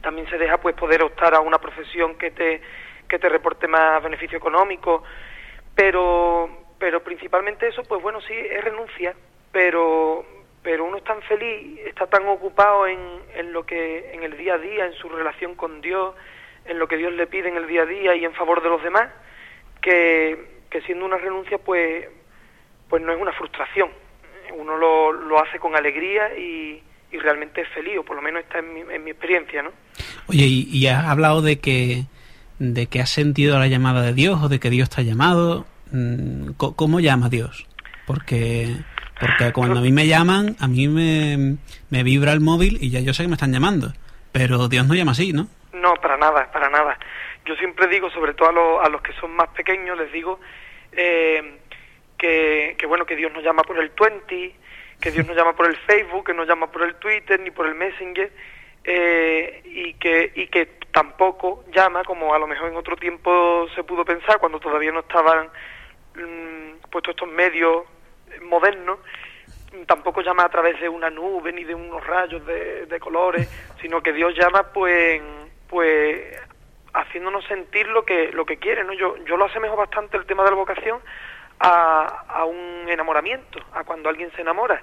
[0.00, 2.62] También se deja pues poder optar a una profesión que te
[3.08, 5.02] que te reporte más beneficio económico.
[5.74, 6.48] Pero
[6.78, 9.14] pero principalmente eso pues bueno sí es renuncia.
[9.52, 10.24] Pero
[10.62, 12.98] pero uno es tan feliz está tan ocupado en,
[13.34, 16.14] en lo que en el día a día en su relación con Dios
[16.64, 18.68] en lo que Dios le pide en el día a día y en favor de
[18.68, 19.08] los demás
[19.80, 22.08] que, que siendo una renuncia pues
[22.88, 23.90] pues no es una frustración
[24.56, 26.82] uno lo, lo hace con alegría y,
[27.12, 29.70] y realmente es feliz o por lo menos está en mi, en mi experiencia no
[30.28, 32.04] Oye, y, y has hablado de que
[32.58, 35.66] de que has sentido la llamada de Dios o de que Dios te ha llamado.
[35.92, 37.66] Mm, ¿Cómo llama Dios?
[38.06, 38.74] Porque
[39.20, 41.56] porque cuando a mí me llaman, a mí me,
[41.90, 43.92] me vibra el móvil y ya yo sé que me están llamando.
[44.32, 45.48] Pero Dios no llama así, ¿no?
[45.74, 46.98] No, para nada, para nada.
[47.44, 50.40] Yo siempre digo, sobre todo a, los- a los que son más pequeños, les digo
[50.92, 51.58] eh,
[52.18, 54.54] que, que, bueno, que Dios nos llama por el 20,
[55.00, 57.66] que Dios nos llama por el Facebook, que nos llama por el Twitter, ni por
[57.66, 58.30] el Messenger,
[58.84, 63.84] eh, y, que, y que tampoco llama, como a lo mejor en otro tiempo se
[63.84, 65.48] pudo pensar, cuando todavía no estaban
[66.14, 67.84] mm, puestos estos medios
[68.42, 68.98] modernos,
[69.86, 73.48] tampoco llama a través de una nube ni de unos rayos de, de colores,
[73.80, 75.20] sino que Dios llama pues
[75.68, 76.22] pues
[76.94, 78.92] haciéndonos sentir lo que lo que quiere, ¿no?
[78.94, 81.00] Yo yo lo asemejo bastante el tema de la vocación
[81.60, 84.82] a, a un enamoramiento, a cuando alguien se enamora.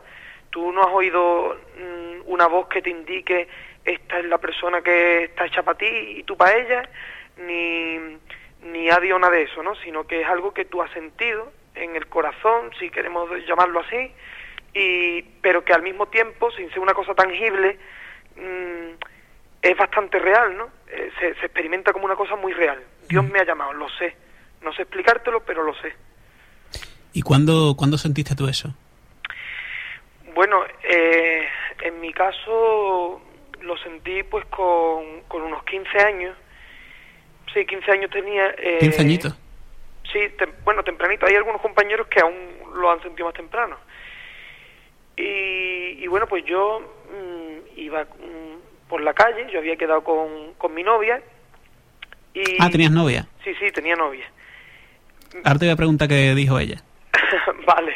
[0.49, 3.47] Tú no has oído mm, una voz que te indique
[3.85, 6.89] esta es la persona que está hecha para ti y tú para ella,
[7.37, 8.17] ni
[8.63, 9.75] ni ha habido nada de eso, ¿no?
[9.75, 14.13] Sino que es algo que tú has sentido en el corazón, si queremos llamarlo así,
[14.73, 17.77] y pero que al mismo tiempo, sin ser una cosa tangible,
[18.37, 18.95] mm,
[19.61, 20.69] es bastante real, ¿no?
[20.87, 22.81] Eh, se, se experimenta como una cosa muy real.
[23.07, 24.15] Dios me ha llamado, lo sé.
[24.61, 25.93] No sé explicártelo, pero lo sé.
[27.13, 28.73] ¿Y cuándo, cuándo sentiste tú eso?
[30.35, 31.43] Bueno, eh,
[31.83, 33.21] en mi caso
[33.61, 36.35] lo sentí pues con, con unos 15 años.
[37.53, 38.49] Sí, 15 años tenía.
[38.57, 39.35] Eh, 15 añitos.
[40.11, 41.25] Sí, tem- bueno, tempranito.
[41.27, 42.35] Hay algunos compañeros que aún
[42.75, 43.77] lo han sentido más temprano.
[45.15, 46.79] Y, y bueno, pues yo
[47.11, 51.21] mm, iba mm, por la calle, yo había quedado con, con mi novia.
[52.33, 53.27] Y, Ah, tenías novia.
[53.43, 54.25] Sí, sí, tenía novia.
[55.43, 56.81] Ahora te voy a preguntar qué dijo ella.
[57.65, 57.95] vale.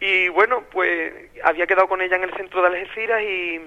[0.00, 3.60] Y bueno, pues había quedado con ella en el centro de Algeciras y,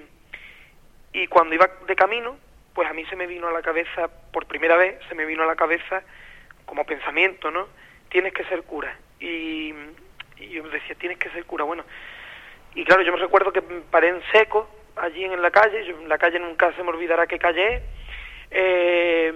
[1.14, 2.38] y cuando iba de camino,
[2.74, 5.44] pues a mí se me vino a la cabeza, por primera vez, se me vino
[5.44, 6.04] a la cabeza
[6.66, 7.68] como pensamiento, ¿no?
[8.10, 8.96] Tienes que ser cura.
[9.20, 9.74] Y,
[10.38, 11.66] y yo decía, tienes que ser cura.
[11.66, 11.84] Bueno,
[12.74, 16.10] y claro, yo me recuerdo que paré en seco allí en la calle, yo en
[16.10, 17.82] la calle nunca se me olvidará que calle,
[18.50, 19.34] eh,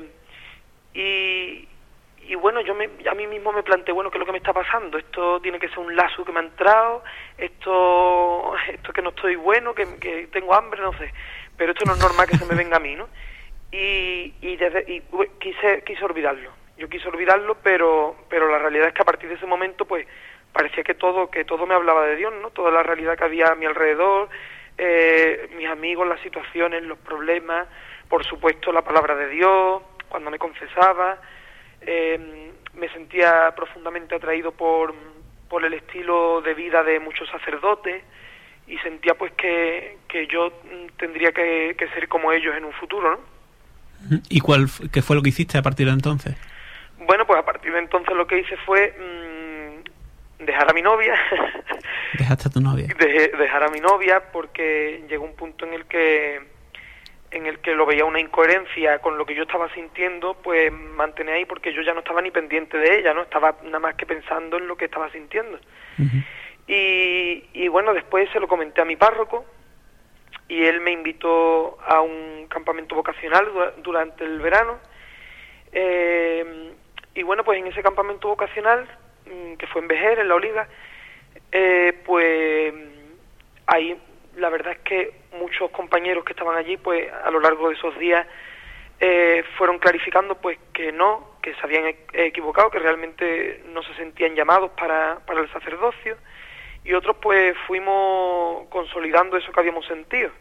[0.94, 1.68] y,
[2.28, 4.40] y bueno, yo me, a mí mismo me planteé, bueno, ¿qué es lo que me
[4.40, 4.98] está pasando?
[4.98, 7.04] Esto tiene que ser un lazo que me ha entrado,
[7.38, 11.14] esto, esto que no estoy bueno, que, tengo hambre, no sé,
[11.58, 13.08] pero esto no es normal que se me venga a mí, ¿no?
[13.72, 15.02] Y, y, desde, y
[15.40, 19.36] quise, quise olvidarlo, yo quise olvidarlo, pero, pero la realidad es que a partir de
[19.36, 20.08] ese momento, pues,
[20.52, 22.50] parecía que todo, que todo me hablaba de Dios, ¿no?
[22.52, 24.30] Toda la realidad que había a mi alrededor,
[24.78, 27.68] eh, mis amigos, las situaciones, los problemas,
[28.10, 31.20] por supuesto la palabra de Dios, cuando me confesaba,
[31.82, 34.94] eh, me sentía profundamente atraído por,
[35.50, 38.04] por el estilo de vida de muchos sacerdotes
[38.68, 42.74] y sentía pues que, que yo mm, tendría que, que ser como ellos en un
[42.74, 44.20] futuro, ¿no?
[44.30, 46.36] ¿Y cuál qué fue lo que hiciste a partir de entonces?
[47.00, 51.16] Bueno, pues a partir de entonces lo que hice fue mm, dejar a mi novia,
[52.14, 52.88] Dejaste a tu novia.
[52.88, 56.42] Dejé- dejar a mi novia porque llegó un punto en el que
[57.32, 61.36] en el que lo veía una incoherencia con lo que yo estaba sintiendo, pues mantener
[61.36, 64.06] ahí porque yo ya no estaba ni pendiente de ella, no estaba nada más que
[64.06, 65.60] pensando en lo que estaba sintiendo.
[66.68, 69.46] Y, y bueno, después se lo comenté a mi párroco
[70.48, 74.80] y él me invitó a un campamento vocacional dura- durante el verano.
[75.72, 76.72] Eh,
[77.16, 78.88] y bueno, pues en ese campamento vocacional,
[79.26, 80.68] mm, que fue en Vejer, en La Oliva,
[81.52, 82.74] eh, pues
[83.68, 83.98] ahí
[84.38, 87.98] la verdad es que muchos compañeros que estaban allí, pues a lo largo de esos
[88.00, 88.26] días
[89.00, 93.94] eh, fueron clarificando pues que no, que se habían e- equivocado, que realmente no se
[93.96, 96.18] sentían llamados para, para el sacerdocio
[96.84, 100.32] y otros pues fuimos consolidando eso que habíamos sentido,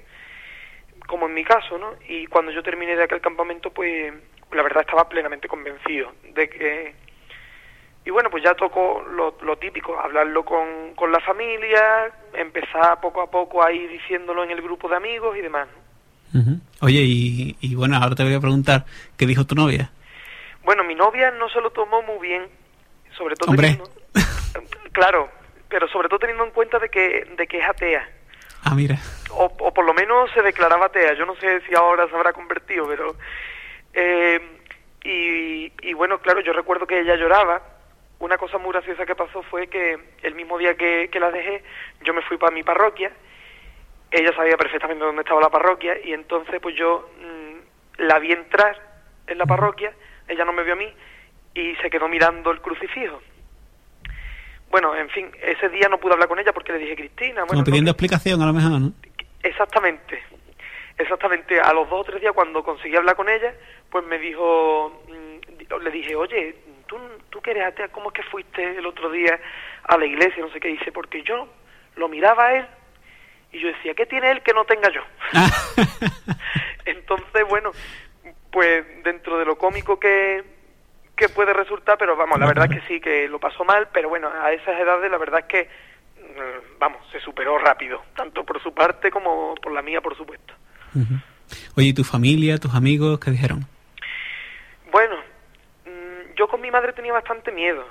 [1.06, 1.94] como en mi caso, ¿no?
[2.08, 4.12] Y cuando yo terminé de aquel campamento pues
[4.52, 6.94] la verdad estaba plenamente convencido de que
[8.04, 13.22] y bueno, pues ya tocó lo, lo típico, hablarlo con, con la familia, empezar poco
[13.22, 15.68] a poco a ir diciéndolo en el grupo de amigos y demás.
[16.80, 18.84] Oye, y, y bueno, ahora te voy a preguntar,
[19.16, 19.90] ¿qué dijo tu novia?
[20.64, 22.42] Bueno, mi novia no se lo tomó muy bien,
[23.16, 23.78] sobre todo Hombre.
[23.78, 24.70] teniendo...
[24.92, 25.28] claro,
[25.68, 28.08] pero sobre todo teniendo en cuenta de que, de que es atea.
[28.64, 28.98] Ah, mira.
[29.30, 31.14] O, o por lo menos se declaraba atea.
[31.14, 33.14] Yo no sé si ahora se habrá convertido, pero...
[33.92, 34.40] eh,
[35.04, 37.62] y, y bueno, claro, yo recuerdo que ella lloraba.
[38.24, 41.62] Una cosa muy graciosa que pasó fue que el mismo día que, que la dejé,
[42.04, 43.12] yo me fui para mi parroquia.
[44.10, 48.80] Ella sabía perfectamente dónde estaba la parroquia y entonces pues yo mm, la vi entrar
[49.26, 49.92] en la parroquia,
[50.26, 50.90] ella no me vio a mí
[51.52, 53.20] y se quedó mirando el crucifijo.
[54.70, 57.48] Bueno, en fin, ese día no pude hablar con ella porque le dije, Cristina, bueno,
[57.52, 58.92] Como pidiendo explicación a lo mejor, ¿no?
[59.42, 60.22] Exactamente,
[60.96, 61.60] exactamente.
[61.60, 63.54] A los dos o tres días cuando conseguí hablar con ella,
[63.90, 66.54] pues me dijo, mm, le dije, oye,
[66.86, 66.98] tú,
[67.30, 69.38] tú que eres atea, ¿cómo es que fuiste el otro día
[69.84, 70.42] a la iglesia?
[70.42, 71.48] No sé qué dice, porque yo
[71.96, 72.66] lo miraba a él
[73.52, 75.02] y yo decía, ¿qué tiene él que no tenga yo?
[76.84, 77.70] Entonces, bueno,
[78.50, 80.44] pues dentro de lo cómico que,
[81.16, 84.08] que puede resultar, pero vamos, la verdad es que sí, que lo pasó mal, pero
[84.08, 85.68] bueno, a esas edades la verdad es que,
[86.20, 90.54] mm, vamos, se superó rápido, tanto por su parte como por la mía, por supuesto.
[91.76, 93.66] Oye, ¿y tu familia, tus amigos, qué dijeron?
[94.90, 95.16] Bueno,
[96.36, 97.84] yo con mi madre tenía bastante miedo,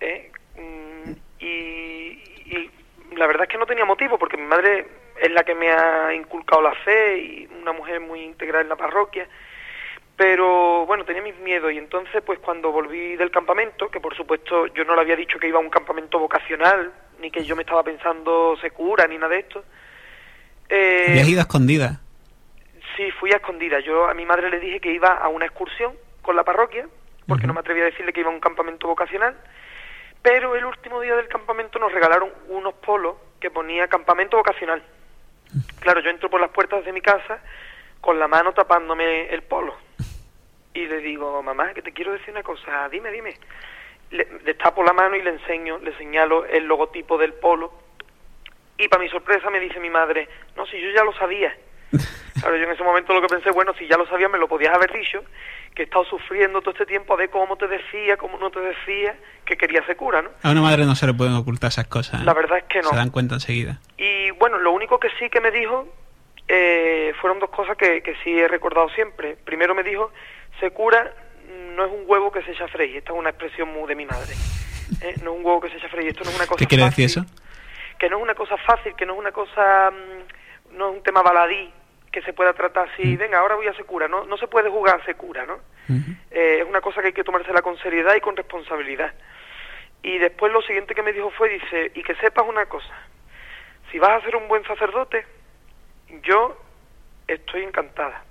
[0.00, 0.30] ¿eh?
[0.56, 1.46] Mm, y,
[2.46, 2.70] y
[3.16, 4.86] la verdad es que no tenía motivo, porque mi madre
[5.20, 8.76] es la que me ha inculcado la fe y una mujer muy integral en la
[8.76, 9.28] parroquia.
[10.16, 14.66] Pero bueno, tenía mis miedos y entonces pues cuando volví del campamento, que por supuesto
[14.68, 17.62] yo no le había dicho que iba a un campamento vocacional, ni que yo me
[17.62, 19.64] estaba pensando se cura, ni nada de esto.
[20.68, 22.00] eh, Habías ido a escondidas.
[22.96, 23.80] Sí, fui a escondida.
[23.80, 26.86] Yo a mi madre le dije que iba a una excursión con la parroquia,
[27.26, 29.36] porque no me atrevía a decirle que iba a un campamento vocacional.
[30.22, 34.82] Pero el último día del campamento nos regalaron unos polos que ponía campamento vocacional.
[35.80, 37.40] Claro, yo entro por las puertas de mi casa
[38.00, 39.74] con la mano tapándome el polo.
[40.74, 43.36] Y le digo, mamá, que te quiero decir una cosa, dime, dime.
[44.10, 47.72] Le, le tapo la mano y le enseño, le señalo el logotipo del polo.
[48.78, 51.56] Y para mi sorpresa me dice mi madre, no, si yo ya lo sabía.
[52.40, 54.48] Claro, yo en ese momento lo que pensé, bueno, si ya lo sabía me lo
[54.48, 55.22] podías haber dicho,
[55.74, 58.60] que he estado sufriendo todo este tiempo a ver cómo te decía, cómo no te
[58.60, 60.30] decía, que quería ser cura, ¿no?
[60.42, 62.20] A una madre no se le pueden ocultar esas cosas.
[62.20, 62.24] ¿eh?
[62.24, 62.90] La verdad es que no.
[62.90, 63.78] Se dan cuenta enseguida.
[63.96, 65.88] Y bueno, lo único que sí que me dijo
[66.48, 69.36] eh, fueron dos cosas que, que sí he recordado siempre.
[69.36, 70.12] Primero me dijo,
[70.58, 71.12] se cura
[71.74, 72.96] no es un huevo que se echa a freír.
[72.98, 74.34] Esta es una expresión muy de mi madre.
[75.00, 75.14] ¿eh?
[75.22, 76.08] No es un huevo que se echa a freír.
[76.08, 77.04] Esto no es una cosa ¿Qué quiere fácil.
[77.06, 77.34] decir eso?
[77.98, 79.90] Que no es una cosa fácil, que no es una cosa...
[79.90, 81.72] mm, no es un tema baladí
[82.12, 83.18] que se pueda tratar así, Mm.
[83.18, 84.08] venga, ahora voy a ser cura.
[84.08, 85.60] No, no se puede jugar a ser cura, ¿no?
[86.30, 89.12] Eh, es una cosa que hay que tomársela con seriedad y con responsabilidad.
[90.02, 92.94] Y después lo siguiente que me dijo fue, dice, y que sepas una cosa,
[93.90, 95.24] si vas a ser un buen sacerdote,
[96.22, 96.56] yo
[97.26, 98.24] estoy encantada,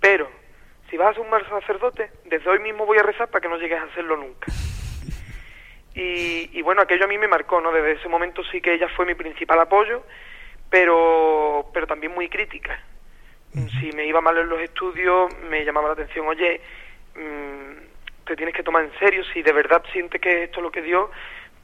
[0.00, 0.28] pero
[0.84, 3.40] si si vas a ser un mal sacerdote, desde hoy mismo voy a rezar para
[3.42, 4.46] que no llegues a hacerlo nunca.
[5.96, 7.70] Y, y bueno, aquello a mí me marcó, ¿no?
[7.70, 10.02] Desde ese momento sí que ella fue mi principal apoyo,
[10.68, 12.80] pero, pero también muy crítica.
[13.80, 16.60] Si me iba mal en los estudios, me llamaba la atención, oye,
[17.14, 20.72] mm, te tienes que tomar en serio, si de verdad sientes que esto es lo
[20.72, 21.10] que dio,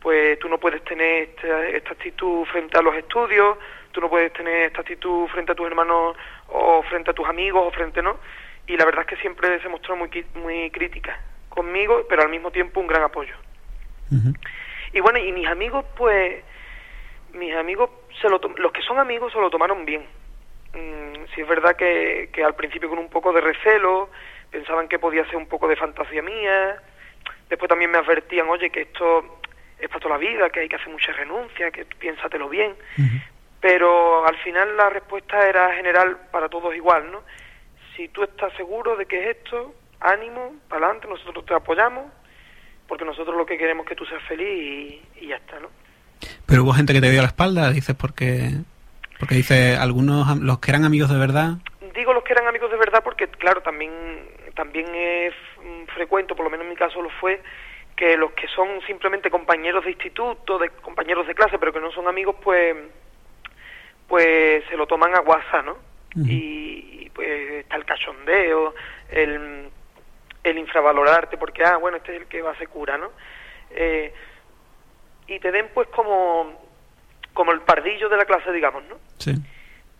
[0.00, 3.58] pues tú no puedes tener esta, esta actitud frente a los estudios,
[3.90, 6.16] tú no puedes tener esta actitud frente a tus hermanos
[6.48, 8.18] o frente a tus amigos o frente, ¿no?
[8.66, 12.50] Y la verdad es que siempre se mostró muy, muy crítica conmigo, pero al mismo
[12.50, 13.34] tiempo un gran apoyo.
[14.92, 16.42] Y bueno, y mis amigos, pues,
[17.34, 20.04] mis amigos, se lo los que son amigos se lo tomaron bien.
[20.74, 24.10] Mm, sí es verdad que, que al principio con un poco de recelo,
[24.50, 26.76] pensaban que podía ser un poco de fantasía mía.
[27.48, 29.40] Después también me advertían, oye, que esto
[29.78, 32.74] es para toda la vida, que hay que hacer mucha renuncia, que piénsatelo bien.
[33.60, 37.22] Pero al final la respuesta era general para todos igual, ¿no?
[37.96, 42.06] Si tú estás seguro de que es esto, ánimo, para adelante, nosotros te apoyamos,
[42.88, 45.68] porque nosotros lo que queremos es que tú seas feliz y, y ya está, ¿no?
[46.46, 48.50] Pero hubo gente que te dio la espalda, dices, porque
[49.20, 51.58] porque dice algunos los que eran amigos de verdad.
[51.94, 53.92] Digo los que eran amigos de verdad porque, claro, también,
[54.54, 57.42] también es mm, frecuente, por lo menos en mi caso lo fue,
[57.94, 61.92] que los que son simplemente compañeros de instituto, de compañeros de clase, pero que no
[61.92, 62.74] son amigos, pues,
[64.08, 65.76] pues se lo toman a guasa, ¿no?
[66.16, 68.74] Y, y, pues está el cachondeo,
[69.10, 69.68] el,
[70.42, 73.10] el infravalorarte, porque, ah, bueno, este es el que va a ser cura, ¿no?
[73.70, 74.12] Eh,
[75.28, 76.69] y te den pues como,
[77.32, 78.96] como el pardillo de la clase, digamos, ¿no?
[79.18, 79.34] Sí.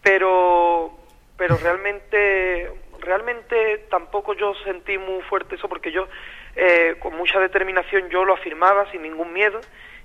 [0.02, 0.96] pero
[1.36, 2.70] pero realmente
[3.00, 6.06] realmente tampoco yo sentí muy fuerte eso porque yo
[6.54, 9.60] eh, con mucha determinación yo lo afirmaba sin ningún miedo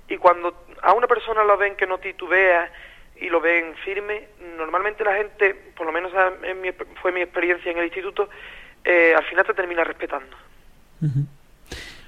[0.08, 2.70] y cuando a una persona lo ven que no titubea
[3.20, 6.10] y lo ven firme normalmente la gente por lo menos
[6.42, 6.70] en mi,
[7.02, 8.30] fue mi experiencia en el instituto
[8.84, 10.36] eh, al final te termina respetando.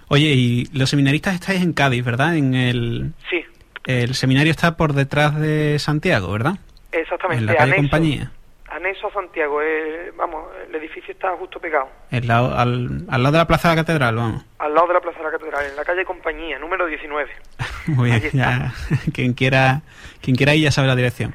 [0.08, 2.36] Oye, y los seminaristas estáis en Cádiz, ¿verdad?
[2.36, 3.44] En el, sí
[3.88, 6.54] el seminario está por detrás de Santiago, ¿verdad?
[6.92, 8.30] exactamente En la calle anexo, Compañía.
[8.70, 13.32] anexo a Santiago eh, vamos el edificio está justo pegado El lado- al, al lado
[13.32, 14.44] de la Plaza de la Catedral, vamos.
[14.58, 17.30] al lado de la Plaza de la Catedral en la calle Compañía número 19
[17.88, 18.72] Muy bien, ya,
[19.14, 19.82] quien quiera
[20.22, 21.34] quien quiera ir ya sabe la dirección.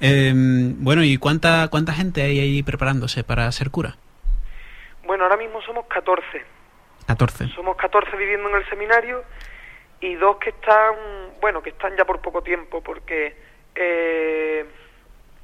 [0.00, 3.96] Eh, bueno, ¿y cuánta cuánta gente hay ahí preparándose para ser cura?
[5.06, 6.24] Bueno, ahora mismo somos 14.
[7.06, 7.48] 14.
[7.48, 9.22] Somos 14 viviendo en el seminario
[10.00, 10.94] y dos que están,
[11.40, 13.34] bueno, que están ya por poco tiempo porque
[13.74, 14.64] eh,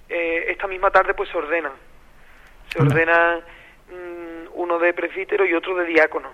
[0.08, 1.72] eh, esta misma tarde pues se ordenan.
[2.72, 6.30] Se ordenan mm, uno de presbítero y otro de diácono.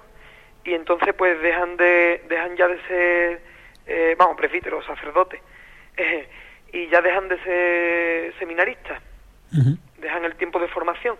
[0.65, 3.43] Y entonces pues dejan de dejan ya de ser,
[3.87, 5.43] eh, vamos, presbítero o sacerdote.
[6.73, 9.03] y ya dejan de ser seminaristas
[10.03, 11.17] dejan el tiempo de formación.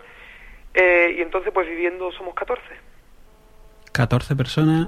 [0.73, 2.61] Eh, y entonces, pues viviendo somos 14.
[3.91, 4.87] 14 personas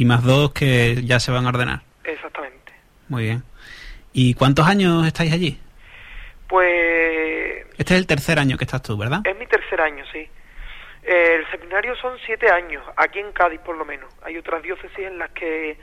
[0.00, 1.80] y más dos que ya se van a ordenar.
[2.04, 2.72] Exactamente.
[3.08, 3.42] Muy bien.
[4.12, 5.58] ¿Y cuántos años estáis allí?
[6.48, 9.20] Pues Este es el tercer año que estás tú, ¿verdad?
[9.24, 10.26] es mi tercer año, sí.
[11.02, 14.12] El seminario son siete años, aquí en Cádiz por lo menos.
[14.22, 15.76] Hay otras diócesis en las que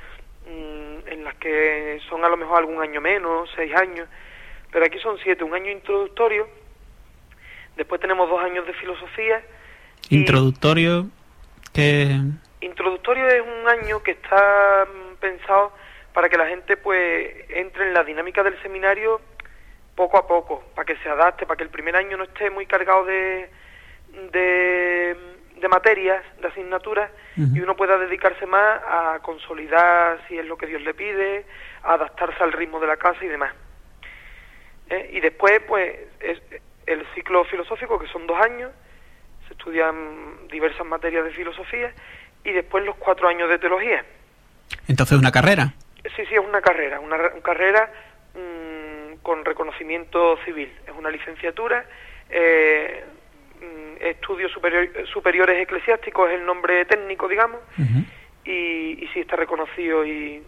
[0.48, 4.08] mm, en las que son a lo mejor algún año menos, seis años,
[4.72, 6.48] pero aquí son siete, un año introductorio,
[7.78, 9.42] después tenemos dos años de filosofía.
[10.10, 11.08] y- Introductorio
[11.74, 12.20] que
[12.64, 15.74] Introductorio es un año que está mm, pensado
[16.14, 19.22] para que la gente pues entre en la dinámica del seminario
[19.96, 22.66] poco a poco, para que se adapte, para que el primer año no esté muy
[22.66, 23.50] cargado de,
[24.32, 25.16] de,
[25.56, 30.68] de materias, de asignaturas, y uno pueda dedicarse más a consolidar si es lo que
[30.68, 31.46] Dios le pide,
[31.84, 33.54] a adaptarse al ritmo de la casa y demás.
[34.90, 35.12] ¿Eh?
[35.14, 36.40] Y después, pues, es
[36.86, 38.72] el ciclo filosófico, que son dos años,
[39.48, 41.94] se estudian diversas materias de filosofía,
[42.44, 44.04] y después los cuatro años de teología.
[44.88, 45.74] entonces una carrera.
[46.16, 47.90] Sí, sí, es una carrera, una, una carrera
[48.36, 50.72] mm, con reconocimiento civil.
[50.86, 51.86] Es una licenciatura,
[52.30, 53.04] eh,
[53.62, 57.60] mm, estudios superior- superiores eclesiásticos es el nombre técnico, digamos,
[58.46, 60.44] y, y sí está reconocido y,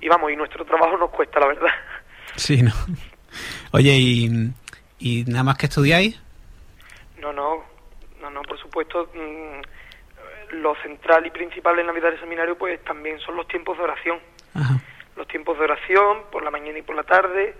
[0.00, 1.70] y vamos, y nuestro trabajo nos cuesta, la verdad.
[2.36, 2.70] Sí, ¿no?
[3.72, 4.30] Oye, ¿y,
[5.00, 6.20] y nada más que estudiáis?
[7.18, 7.64] No, no,
[8.20, 9.60] no, no, por supuesto, mm,
[10.52, 13.84] lo central y principal en la vida del seminario pues también son los tiempos de
[13.84, 14.18] oración.
[14.54, 14.80] Ajá.
[15.16, 17.54] los tiempos de oración por la mañana y por la tarde,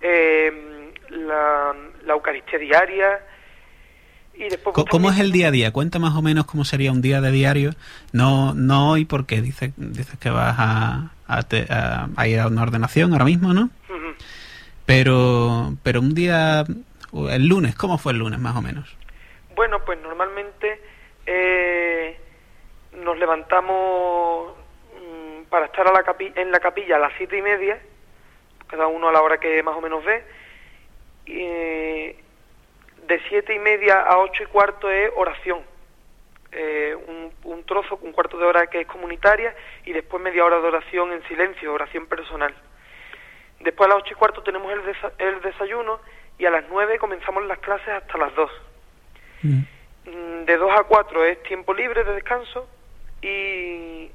[0.00, 1.74] eh, la,
[2.04, 3.20] la Eucaristía diaria
[4.34, 4.74] y después...
[4.74, 5.72] Pues, ¿Cómo es el día a día?
[5.72, 7.72] Cuenta más o menos cómo sería un día de diario.
[8.12, 12.46] No no hoy porque dices dices que vas a, a, te- a- a ir a
[12.48, 13.68] una ordenación ahora mismo, ¿no?
[14.86, 16.64] Pero pero un día
[17.30, 18.96] el lunes, ¿cómo fue el lunes más o menos?
[19.54, 20.80] Bueno, pues normalmente
[21.26, 22.18] eh,
[22.92, 24.52] nos levantamos
[25.00, 27.80] mm, para estar a la capi- en la capilla a las siete y media,
[28.68, 30.24] cada uno a la hora que más o menos ve.
[31.26, 32.16] Y, eh,
[33.06, 35.60] de siete y media a ocho y cuarto es oración.
[36.52, 39.54] Eh, un, un trozo, un cuarto de hora que es comunitaria
[39.86, 42.54] y después media hora de oración en silencio, oración personal.
[43.60, 46.00] Después a las ocho y cuarto tenemos el, desa- el desayuno
[46.38, 48.50] y a las nueve comenzamos las clases hasta las dos.
[49.42, 49.60] Mm.
[50.04, 52.68] Mm, De 2 a 4 es tiempo libre de descanso
[53.22, 54.10] y,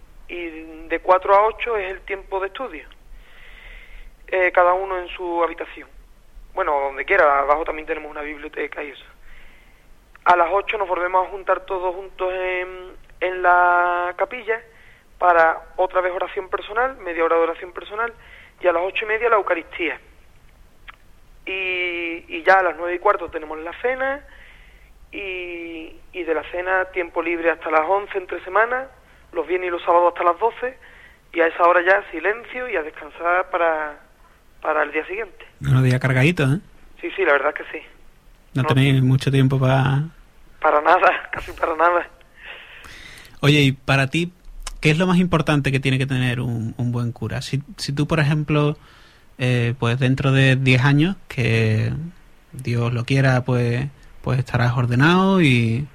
[0.87, 2.87] de 4 a 8 es el tiempo de estudio.
[4.27, 5.89] Eh, cada uno en su habitación.
[6.53, 9.05] Bueno, donde quiera, abajo también tenemos una biblioteca y eso.
[10.25, 12.91] A las 8 nos volvemos a juntar todos juntos en,
[13.21, 14.61] en la capilla
[15.17, 18.13] para otra vez oración personal, media hora de oración personal,
[18.59, 19.99] y a las ocho y media la Eucaristía.
[21.45, 24.25] Y, y ya a las nueve y cuarto tenemos la cena,
[25.11, 28.89] y, y de la cena tiempo libre hasta las 11 entre semanas,
[29.37, 30.77] los viernes y los sábados hasta las 12
[31.33, 33.99] y a esa hora ya silencio y a descansar para,
[34.61, 35.45] para el día siguiente.
[35.61, 36.59] Unos días cargaditos, ¿eh?
[36.99, 37.79] Sí, sí, la verdad que sí.
[38.53, 38.67] No, No.
[38.67, 40.03] tenéis mucho tiempo para...
[40.59, 42.07] Para nada, casi para nada.
[43.41, 44.33] Oye, y para ti,
[44.81, 47.41] ¿qué es lo más importante que tiene que tener un, un buen cura?
[47.41, 48.75] Si, si tú, por ejemplo,
[49.37, 51.91] eh, pues dentro de 10 años, que
[52.51, 53.85] Dios lo quiera, pues,
[54.23, 55.87] pues estarás ordenado y,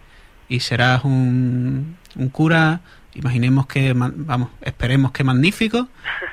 [0.48, 2.80] y serás un, un cura,
[3.14, 5.88] imaginemos que, vamos, esperemos que magnífico,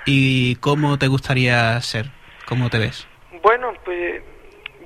[0.05, 2.07] y cómo te gustaría ser,
[2.45, 3.07] cómo te ves.
[3.43, 4.21] Bueno, pues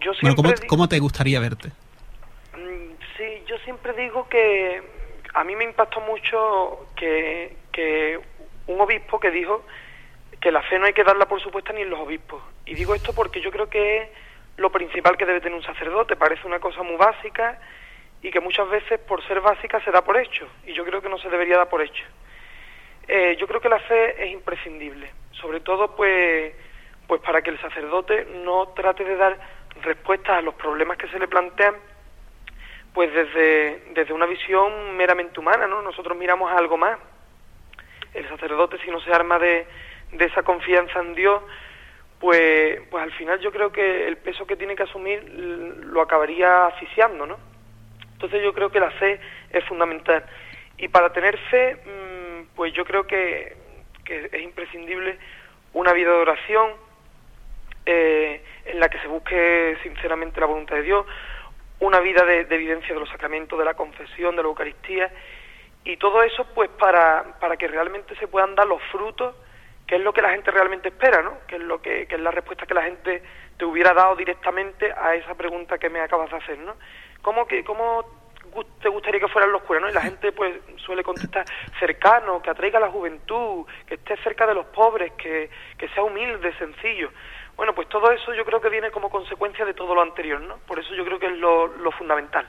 [0.01, 0.35] yo Bueno, siempre...
[0.35, 1.69] ¿cómo, di- cómo te gustaría verte?
[2.57, 4.81] Mm, Sí, yo siempre digo que
[5.35, 8.19] a mí me impactó mucho que, que
[8.67, 9.65] un obispo que dijo
[10.41, 12.41] que la fe no hay que darla por supuesta ni en los obispos.
[12.65, 14.09] Y digo esto porque yo creo que es
[14.57, 16.15] lo principal que debe tener un sacerdote.
[16.15, 17.59] Parece una cosa muy básica
[18.23, 20.47] y que muchas veces por ser básica se da por hecho.
[20.65, 22.03] Y yo creo que no se debería dar por hecho.
[23.07, 26.55] Eh, yo creo que la fe es imprescindible, sobre todo pues,
[27.05, 29.37] pues para que el sacerdote no trate de dar
[29.81, 31.75] respuestas a los problemas que se le plantean
[32.93, 35.81] pues desde, desde una visión meramente humana, ¿no?
[35.81, 36.97] Nosotros miramos a algo más.
[38.13, 39.65] El sacerdote, si no se arma de,
[40.11, 41.41] de esa confianza en Dios,
[42.19, 46.67] pues, pues al final yo creo que el peso que tiene que asumir lo acabaría
[46.67, 47.52] asfixiando, ¿no?
[48.13, 49.19] Entonces yo creo que la fe
[49.51, 50.23] es fundamental.
[50.77, 53.55] Y para tener fe, mm, pues yo creo que,
[54.05, 55.17] que es imprescindible
[55.73, 56.71] una vida de oración,
[57.85, 61.05] eh, en la que se busque sinceramente la voluntad de Dios,
[61.79, 65.11] una vida de, de evidencia de los sacramentos, de la confesión, de la Eucaristía,
[65.83, 69.35] y todo eso pues para, para que realmente se puedan dar los frutos,
[69.85, 71.39] que es lo que la gente realmente espera, ¿no?
[71.45, 73.21] Que es, lo que, que es la respuesta que la gente
[73.57, 76.75] te hubiera dado directamente a esa pregunta que me acabas de hacer, ¿no?
[77.23, 78.05] ¿Cómo, que, cómo
[78.81, 79.89] te gustaría que fueran los curas, no?
[79.89, 80.53] Y la gente pues
[80.85, 81.45] suele contestar
[81.79, 85.49] cercano, que atraiga a la juventud, que esté cerca de los pobres, que,
[85.79, 87.09] que sea humilde, sencillo.
[87.57, 90.57] Bueno, pues todo eso yo creo que viene como consecuencia de todo lo anterior, ¿no?
[90.67, 92.45] Por eso yo creo que es lo, lo fundamental.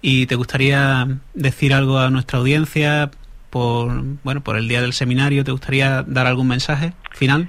[0.00, 3.10] ¿Y te gustaría decir algo a nuestra audiencia
[3.50, 3.90] por
[4.22, 5.42] bueno por el día del seminario?
[5.44, 7.48] ¿Te gustaría dar algún mensaje final?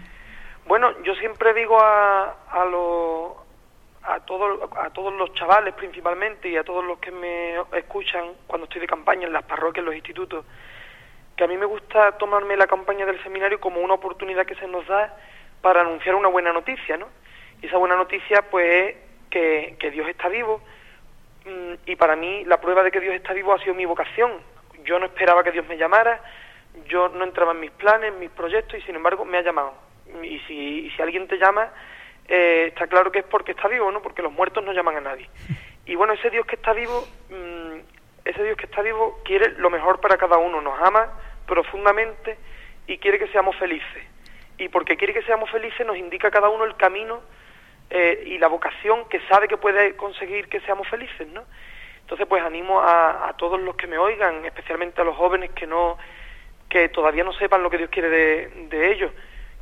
[0.68, 3.34] Bueno, yo siempre digo a, a, los-
[4.14, 8.66] a, todos, a todos los chavales principalmente y a todos los que me escuchan cuando
[8.66, 10.46] estoy de campaña en las parroquias, en los institutos,
[11.36, 14.68] que a mí me gusta tomarme la campaña del seminario como una oportunidad que se
[14.68, 15.16] nos da
[15.62, 17.08] para anunciar una buena noticia, ¿no?
[17.62, 18.96] Y esa buena noticia, pues, es
[19.30, 20.62] que, que Dios está vivo,
[21.46, 24.32] Mm, y para mí la prueba de que Dios está vivo ha sido mi vocación.
[24.84, 26.22] Yo no esperaba que Dios me llamara,
[26.88, 29.74] yo no entraba en mis planes, en mis proyectos, y sin embargo me ha llamado.
[30.24, 31.70] Y si, y si alguien te llama,
[32.30, 34.02] eh, está claro que es porque está vivo, ¿no?
[34.04, 35.28] Porque los muertos no llaman a nadie.
[35.88, 37.80] Y bueno, ese Dios que está vivo, mm,
[38.24, 41.10] ese Dios que está vivo quiere lo mejor para cada uno, nos ama
[41.48, 42.38] profundamente
[42.86, 44.04] y quiere que seamos felices.
[44.60, 47.22] Y porque quiere que seamos felices nos indica cada uno el camino
[47.90, 51.44] eh, y la vocación que sabe que puede conseguir que seamos felices, ¿no?
[52.02, 55.66] Entonces, pues animo a, a todos los que me oigan, especialmente a los jóvenes que
[55.66, 55.98] no,
[56.70, 59.12] que todavía no sepan lo que Dios quiere de, de ellos,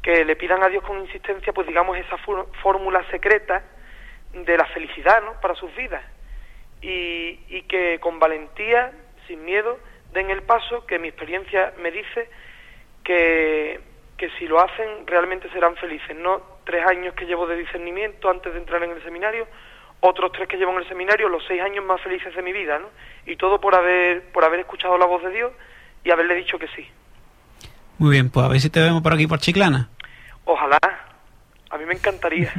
[0.01, 2.17] que le pidan a Dios con insistencia, pues digamos esa
[2.61, 3.63] fórmula secreta
[4.33, 5.39] de la felicidad, ¿no?
[5.41, 6.03] Para sus vidas
[6.81, 8.91] y, y que con valentía,
[9.27, 9.79] sin miedo,
[10.13, 12.29] den el paso, que mi experiencia me dice
[13.03, 13.79] que,
[14.17, 18.53] que si lo hacen realmente serán felices, no tres años que llevo de discernimiento antes
[18.53, 19.47] de entrar en el seminario,
[19.99, 22.77] otros tres que llevo en el seminario, los seis años más felices de mi vida,
[22.79, 22.89] ¿no?
[23.25, 25.51] Y todo por haber, por haber escuchado la voz de Dios
[26.03, 26.87] y haberle dicho que sí.
[27.97, 29.89] Muy bien, pues a ver si te vemos por aquí por Chiclana.
[30.45, 30.79] Ojalá,
[31.69, 32.53] a mí me encantaría.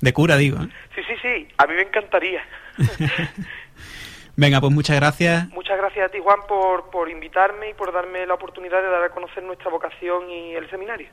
[0.00, 0.62] De cura, digo.
[0.62, 0.68] ¿eh?
[0.94, 2.42] Sí, sí, sí, a mí me encantaría.
[4.36, 5.48] Venga, pues muchas gracias.
[5.50, 9.04] Muchas gracias a ti, Juan, por, por invitarme y por darme la oportunidad de dar
[9.04, 11.08] a conocer nuestra vocación y el seminario.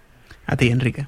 [0.48, 1.06] A ti, Enrique.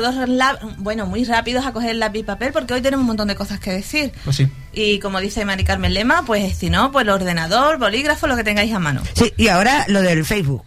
[0.00, 0.14] Todos,
[0.78, 3.34] bueno, muy rápidos a coger el lápiz y papel porque hoy tenemos un montón de
[3.34, 4.12] cosas que decir.
[4.24, 4.48] Pues sí.
[4.72, 8.44] Y como dice Mari Carmen Lema, pues si no, pues el ordenador, bolígrafo, lo que
[8.44, 9.02] tengáis a mano.
[9.14, 10.62] Sí, y ahora lo del Facebook.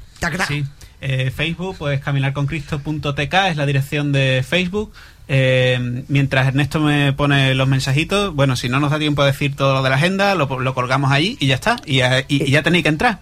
[0.48, 0.66] Sí.
[1.00, 4.92] Eh, Facebook, pues caminarconcristo.tk es la dirección de Facebook.
[5.30, 9.56] Eh, mientras Ernesto me pone los mensajitos, bueno, si no nos da tiempo a decir
[9.56, 11.76] todo lo de la agenda, lo, lo colgamos allí y ya está.
[11.86, 13.20] Y, ya- y- y ya tenéis que entrar.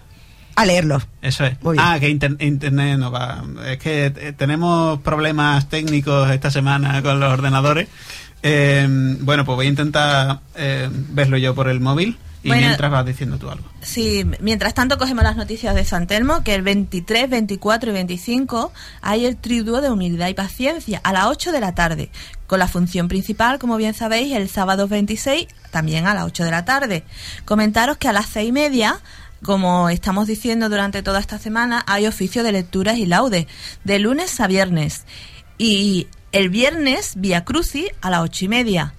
[0.56, 1.02] A leerlo.
[1.22, 1.62] Eso es.
[1.62, 1.86] Muy bien.
[1.86, 3.44] Ah, que inter- internet no va.
[3.68, 7.88] Es que eh, tenemos problemas técnicos esta semana con los ordenadores.
[8.44, 8.88] Eh,
[9.22, 12.68] bueno, pues voy a intentar eh, verlo yo por el móvil y Bueno.
[12.68, 13.66] mientras vas diciendo tú algo.
[13.82, 18.72] Sí, mientras tanto cogemos las noticias de San Telmo, que el 23, 24 y 25
[19.02, 22.12] hay el triduo de humildad y paciencia a las 8 de la tarde,
[22.46, 26.52] con la función principal, como bien sabéis, el sábado 26, también a las 8 de
[26.52, 27.04] la tarde.
[27.46, 29.00] Comentaros que a las 6 y media,
[29.44, 33.48] como estamos diciendo durante toda esta semana, hay oficio de lecturas y laudes,
[33.84, 35.06] de lunes a viernes.
[35.58, 38.94] Y el viernes, vía Cruci, a las 8 y media.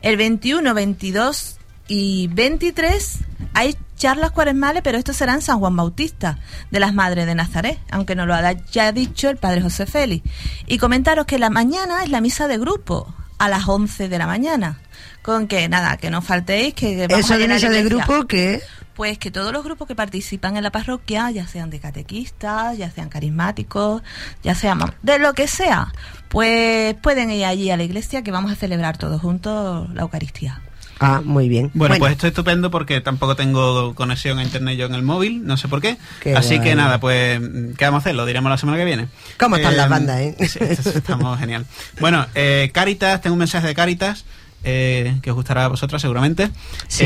[0.00, 1.58] El 21, 22
[1.88, 3.18] y 23
[3.54, 6.38] hay charlas cuaresmales, pero esto será en San Juan Bautista,
[6.70, 10.28] de las Madres de Nazaret, aunque nos lo haya dicho el Padre José Félix.
[10.66, 14.26] Y comentaros que la mañana es la misa de grupo, a las 11 de la
[14.26, 14.80] mañana.
[15.22, 18.60] Con que nada, que no faltéis, que vamos Eso a de misa de grupo que...
[18.98, 22.90] Pues que todos los grupos que participan en la parroquia, ya sean de catequistas, ya
[22.90, 24.02] sean carismáticos,
[24.42, 25.92] ya sean de lo que sea,
[26.28, 30.62] pues pueden ir allí a la iglesia que vamos a celebrar todos juntos la Eucaristía.
[30.98, 31.70] Ah, muy bien.
[31.74, 35.46] Bueno, pues esto es estupendo porque tampoco tengo conexión a internet yo en el móvil,
[35.46, 35.96] no sé por qué.
[36.20, 36.70] Qué Así guay.
[36.70, 37.40] que nada, pues,
[37.76, 38.16] ¿qué vamos a hacer?
[38.16, 39.06] Lo diremos la semana que viene.
[39.38, 40.34] ¿Cómo están las bandas, eh?
[40.48, 41.66] sí, estamos genial.
[42.00, 44.24] Bueno, eh, Caritas, tengo un mensaje de Caritas
[44.64, 46.50] eh, que os gustará a vosotras seguramente.
[46.88, 47.04] Sí.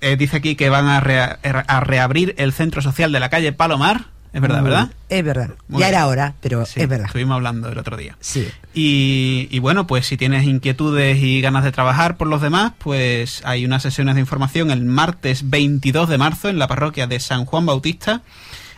[0.00, 3.52] Eh, dice aquí que van a, rea- a reabrir el centro social de la calle
[3.52, 4.06] Palomar.
[4.32, 4.90] Es verdad, ¿verdad?
[5.08, 5.50] Es verdad.
[5.66, 5.98] Muy ya bien.
[5.98, 7.06] era hora, pero Sí, es verdad.
[7.06, 8.16] Estuvimos hablando el otro día.
[8.20, 8.46] Sí.
[8.72, 13.42] Y, y bueno, pues si tienes inquietudes y ganas de trabajar por los demás, pues
[13.44, 17.44] hay unas sesiones de información el martes 22 de marzo en la parroquia de San
[17.44, 18.22] Juan Bautista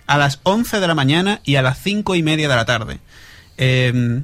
[0.07, 2.99] a las 11 de la mañana y a las 5 y media de la tarde.
[3.59, 4.23] Eh,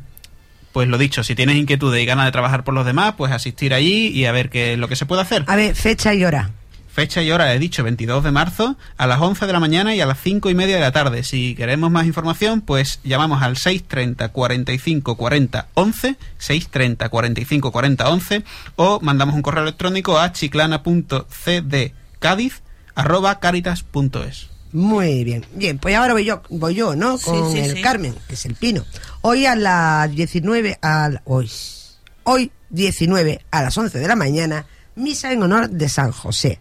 [0.72, 3.74] pues lo dicho, si tienes inquietudes y ganas de trabajar por los demás, pues asistir
[3.74, 5.44] allí y a ver qué es lo que se puede hacer.
[5.46, 6.50] A ver, fecha y hora.
[6.98, 10.00] Fecha y hora, he dicho, 22 de marzo, a las 11 de la mañana y
[10.00, 11.22] a las 5 y media de la tarde.
[11.22, 18.42] Si queremos más información, pues llamamos al 630 45 40 11, 630 45 40 11,
[18.74, 22.62] o mandamos un correo electrónico a chiclana.cdcadiz
[22.96, 24.48] arroba caritas.es.
[24.72, 25.46] Muy bien.
[25.54, 27.16] Bien, pues ahora voy yo, voy yo, ¿no?
[27.16, 27.80] Sí, Con sí, el sí.
[27.80, 28.84] Carmen, que es el Pino.
[29.20, 31.48] Hoy a las 19, al, hoy,
[32.24, 36.58] hoy 19 a las 11 de la mañana, misa en honor de San José.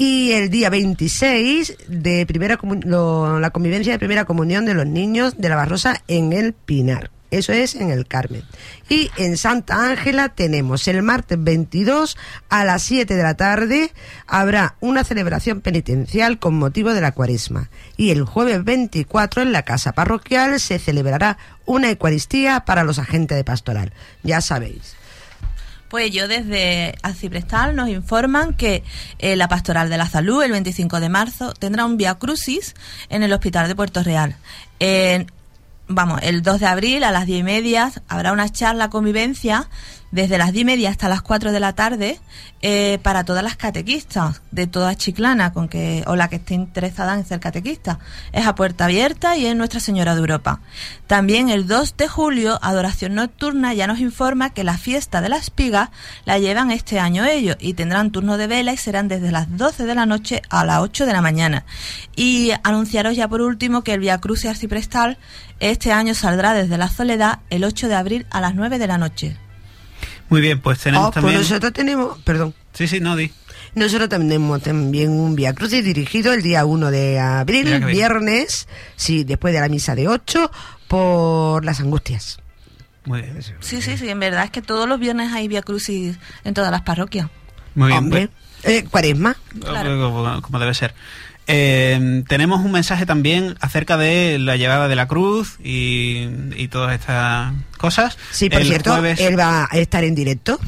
[0.00, 5.34] Y el día 26 de primera lo- la convivencia de primera comunión de los niños
[5.38, 7.10] de la Barrosa en el Pinar.
[7.30, 8.42] Eso es en el Carmen.
[8.88, 12.16] Y en Santa Ángela tenemos el martes 22
[12.48, 13.92] a las 7 de la tarde
[14.26, 17.68] habrá una celebración penitencial con motivo de la cuaresma.
[17.98, 21.36] Y el jueves 24 en la casa parroquial se celebrará
[21.66, 23.92] una Eucaristía para los agentes de pastoral.
[24.22, 24.94] Ya sabéis.
[25.88, 28.82] Pues yo desde Aciprestal nos informan que
[29.18, 32.74] eh, la Pastoral de la Salud el 25 de marzo tendrá un Via Crucis
[33.08, 34.36] en el Hospital de Puerto Real.
[35.90, 39.70] Vamos, el 2 de abril a las 10 y media habrá una charla convivencia
[40.10, 42.18] desde las 10 y media hasta las 4 de la tarde
[42.60, 47.14] eh, para todas las catequistas de toda Chiclana con que, o la que esté interesada
[47.14, 47.98] en ser catequista.
[48.32, 50.60] Es a puerta abierta y en Nuestra Señora de Europa.
[51.06, 55.36] También el 2 de julio, Adoración Nocturna ya nos informa que la fiesta de la
[55.36, 55.90] espiga
[56.24, 59.84] la llevan este año ellos y tendrán turno de vela y serán desde las 12
[59.84, 61.64] de la noche a las 8 de la mañana.
[62.16, 65.18] Y anunciaros ya por último que el Via Cruz Arciprestal
[65.60, 68.98] este año saldrá desde la Soledad el 8 de abril a las 9 de la
[68.98, 69.36] noche.
[70.28, 71.40] Muy bien, pues tenemos Oh, pues también...
[71.40, 73.32] nosotros tenemos, perdón, Sí, sí, no, di.
[73.74, 79.54] nosotros tenemos también un Via Crucis dirigido el día 1 de abril, viernes, sí, después
[79.54, 80.50] de la misa de 8,
[80.86, 82.38] por las angustias.
[83.04, 83.40] Muy bien.
[83.60, 86.70] Sí, sí, sí, en verdad es que todos los viernes hay Via Crucis en todas
[86.70, 87.28] las parroquias.
[87.74, 87.98] Muy bien.
[87.98, 88.28] Hombre,
[88.64, 89.36] eh, cuaresma.
[89.60, 90.10] Claro.
[90.12, 90.94] como, como debe ser.
[91.50, 96.94] Eh, tenemos un mensaje también acerca de la llegada de la cruz y, y todas
[96.98, 98.18] estas cosas.
[98.30, 100.60] Sí, por El cierto, jueves, él va a estar en directo.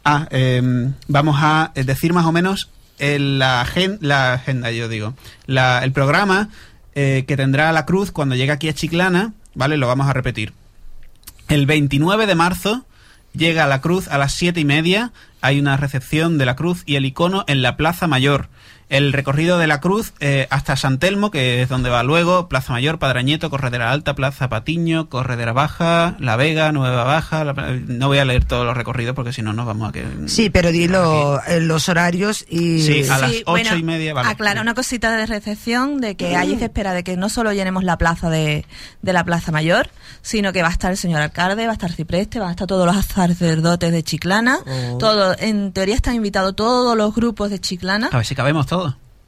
[0.06, 2.68] Ah, eh, vamos a decir más o menos
[2.98, 5.14] la agenda, yo digo.
[5.46, 6.48] La- el programa
[6.94, 9.76] eh, que tendrá la cruz cuando llegue aquí a Chiclana, ¿vale?
[9.76, 10.52] Lo vamos a repetir.
[11.48, 12.84] El 29 de marzo
[13.34, 15.12] llega la cruz a las siete y media.
[15.40, 18.48] Hay una recepción de la cruz y el icono en la Plaza Mayor.
[18.88, 22.72] El recorrido de la cruz eh, hasta San Telmo, que es donde va luego, Plaza
[22.72, 27.44] Mayor, Padrañeto, Corredera Alta, Plaza Patiño, Corredera Baja, La Vega, Nueva Baja.
[27.44, 30.04] La- no voy a leer todos los recorridos porque si no nos vamos a que.
[30.26, 32.82] Sí, pero dilo eh, los horarios y...
[32.82, 34.28] Sí, a las Sí, ocho y media, vale.
[34.28, 37.84] Aclara una cosita de recepción de que allí se espera de que no solo llenemos
[37.84, 38.66] la plaza de,
[39.02, 39.88] de la Plaza Mayor,
[40.22, 42.66] sino que va a estar el señor alcalde, va a estar Cipreste, van a estar
[42.66, 44.98] todos los sacerdotes de Chiclana, Oh.
[44.98, 48.08] todo, en teoría están invitados todos los grupos de Chiclana.
[48.12, 48.83] A ver si cabemos todos.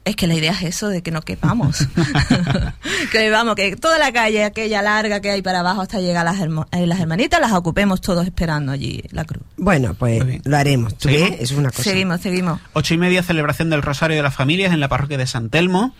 [0.07, 1.87] Es que la idea es eso, de que no quepamos.
[3.11, 6.31] que vamos, que toda la calle, aquella larga que hay para abajo hasta llegar a
[6.31, 9.43] las, hermo- eh, las hermanitas, las ocupemos todos esperando allí la cruz.
[9.57, 10.97] Bueno, pues lo haremos.
[10.97, 11.09] ¿Tú.
[11.09, 11.83] Eso es una cosa.
[11.83, 12.59] Seguimos, seguimos.
[12.73, 15.93] Ocho y media, celebración del Rosario de las Familias en la parroquia de San Telmo.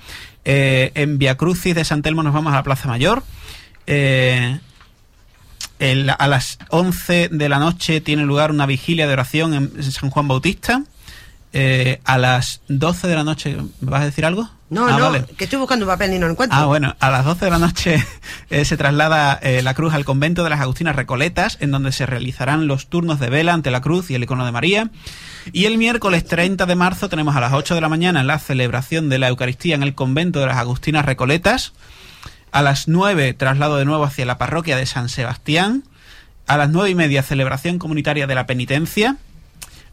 [0.45, 3.24] Eh, en Via Crucis de San Telmo nos vamos a la Plaza Mayor.
[3.88, 4.60] Eh,
[5.80, 10.10] el- a las 11 de la noche tiene lugar una vigilia de oración en San
[10.10, 10.84] Juan Bautista.
[11.54, 14.50] Eh, a las 12 de la noche, ¿me vas a decir algo?
[14.70, 15.24] No, Ah, no, vale.
[15.38, 16.58] que estoy buscando un papel y no lo encuentro.
[16.60, 18.06] Ah, bueno, a las 12 de la noche
[18.50, 22.06] eh, se traslada eh, la cruz al convento de las Agustinas Recoletas, en donde se
[22.06, 24.89] realizarán los turnos de vela ante la cruz y el icono de María.
[25.54, 29.08] Y el miércoles 30 de marzo tenemos a las 8 de la mañana la celebración
[29.08, 31.72] de la Eucaristía en el convento de las Agustinas Recoletas.
[32.52, 35.84] A las 9 traslado de nuevo hacia la parroquia de San Sebastián.
[36.45, 39.16] A las 9 y media celebración comunitaria de la penitencia.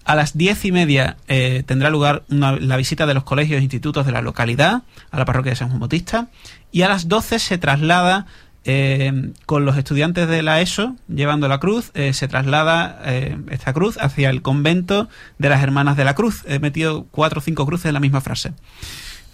[0.04, 3.62] A las diez y media eh, tendrá lugar una- la visita de los colegios e
[3.62, 6.26] institutos de la localidad a la parroquia de San Juan Bautista.
[6.72, 8.26] Y a las 12 se traslada
[8.66, 13.72] eh, con los estudiantes de la ESO, llevando la cruz, eh, se traslada eh, esta
[13.74, 16.42] cruz hacia el convento de las Hermanas de la Cruz.
[16.46, 18.52] He metido cuatro o cinco cruces en la misma frase.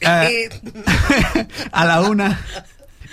[0.00, 0.48] Eh,
[1.72, 2.40] a la una.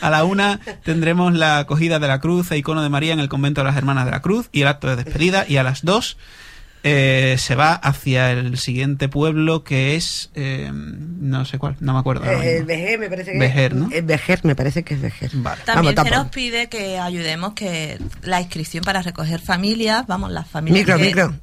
[0.01, 3.29] A la una tendremos la acogida de la cruz e icono de María en el
[3.29, 5.45] convento de las Hermanas de la Cruz y el acto de despedida.
[5.47, 6.17] Y a las dos
[6.87, 10.29] eh, se va hacia el siguiente pueblo que es.
[10.35, 12.25] eh, no sé cuál, no me acuerdo.
[12.25, 12.65] ahora Eh, el.
[12.65, 13.89] Vejer me parece que Vejer, ¿no?
[13.91, 15.31] El Vejer me parece que es Vejer.
[15.33, 15.61] Vale.
[15.65, 20.47] También Vamos, se nos pide que ayudemos que la inscripción para recoger familias, vamos, las
[20.47, 21.35] familias Micro, que- micro.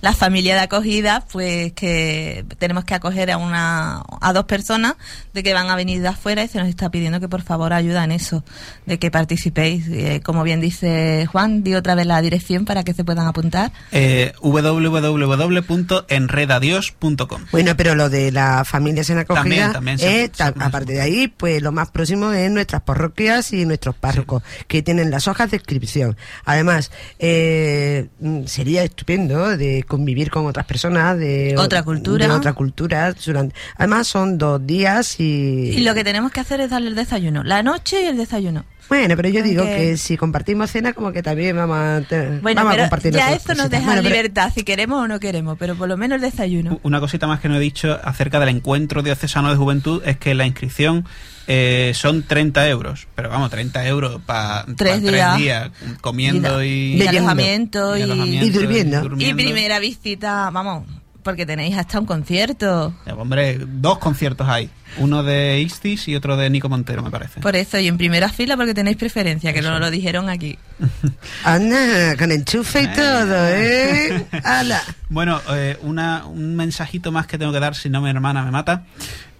[0.00, 4.94] La familia de acogida, pues que tenemos que acoger a una a dos personas
[5.34, 7.72] de que van a venir de afuera y se nos está pidiendo que por favor
[7.72, 8.44] ayuda en eso,
[8.86, 9.86] de que participéis.
[9.88, 13.72] Eh, como bien dice Juan, di otra vez la dirección para que se puedan apuntar.
[13.92, 20.42] Eh, www.enredadios.com Bueno, pero lo de las familias en acogida, También, también se- eh, se
[20.42, 25.10] aparte de ahí, pues lo más próximo es nuestras parroquias y nuestros párrocos, que tienen
[25.10, 26.16] las hojas de inscripción.
[26.44, 32.26] Además, eh, mm, sería estupendo de convivir con otras personas de Otra cultura.
[32.26, 33.12] de otra cultura.
[33.12, 35.70] durante- además, son dos días y...
[35.70, 38.64] Y lo que tenemos que hacer es darle el desayuno, la noche y el desayuno.
[38.88, 42.60] Bueno, pero yo digo que si compartimos cena, como que también vamos a, te- Bueno,
[42.62, 45.20] vamos a pero compartir ya esto nos deja Bueno, pero- libertad, si queremos o no
[45.20, 46.80] queremos, pero por lo menos el desayuno.
[46.82, 50.34] Una cosita más que no he dicho acerca del encuentro diocesano de juventud es que
[50.34, 51.04] la inscripción
[51.52, 53.08] eh, son 30 euros.
[53.16, 55.70] Pero vamos, 30 euros para Tres días.
[56.00, 59.16] comiendo y, alojamiento y, alojamiento Y durmiendo.
[59.18, 60.86] y primera visita, vamos,
[61.24, 62.94] porque tenéis hasta un concierto.
[63.04, 64.70] Eh, Hombre, dos conciertos hay.
[64.98, 67.40] Uno de Istis y otro de Nico Montero, me parece.
[67.40, 69.70] Por eso, y en primera fila porque tenéis preferencia, que Eso.
[69.70, 70.56] no lo dijeron aquí.
[71.44, 74.24] Anda, con enchufe y todo, ¿eh?
[74.44, 74.80] Ala.
[75.08, 78.50] Bueno, eh, una, un mensajito más que tengo que dar si no mi hermana me
[78.52, 78.84] mata.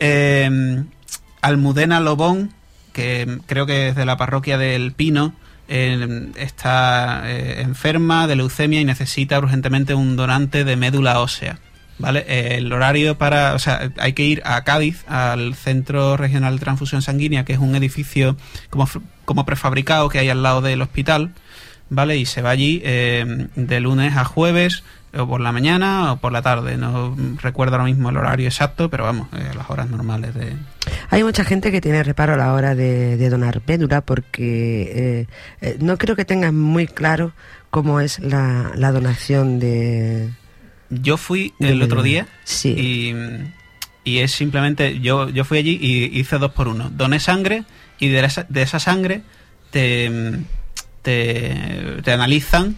[0.01, 0.83] Eh,
[1.43, 2.53] Almudena Lobón,
[2.93, 5.35] que creo que es de la parroquia del Pino,
[5.69, 11.59] eh, está eh, enferma de leucemia y necesita urgentemente un donante de médula ósea.
[11.99, 12.25] ¿Vale?
[12.57, 13.53] El horario para.
[13.53, 17.59] O sea, hay que ir a Cádiz, al Centro Regional de Transfusión Sanguínea, que es
[17.59, 18.37] un edificio
[18.71, 18.89] como,
[19.27, 21.35] como prefabricado que hay al lado del hospital.
[21.91, 22.17] ¿vale?
[22.17, 24.83] Y se va allí eh, de lunes a jueves,
[25.13, 26.77] o por la mañana o por la tarde.
[26.77, 30.57] No recuerdo ahora mismo el horario exacto, pero vamos, las horas normales de...
[31.13, 35.27] Hay mucha gente que tiene reparo a la hora de, de donar médula porque eh,
[35.61, 37.33] eh, no creo que tengan muy claro
[37.71, 40.31] cómo es la, la donación de...
[40.89, 41.85] Yo fui de el médula.
[41.87, 42.71] otro día Sí.
[44.05, 46.91] y, y es simplemente, yo, yo fui allí y hice dos por uno.
[46.91, 47.65] Doné sangre
[47.99, 49.23] y de esa, de esa sangre
[49.73, 50.33] te,
[51.03, 51.57] te,
[52.05, 52.77] te analizan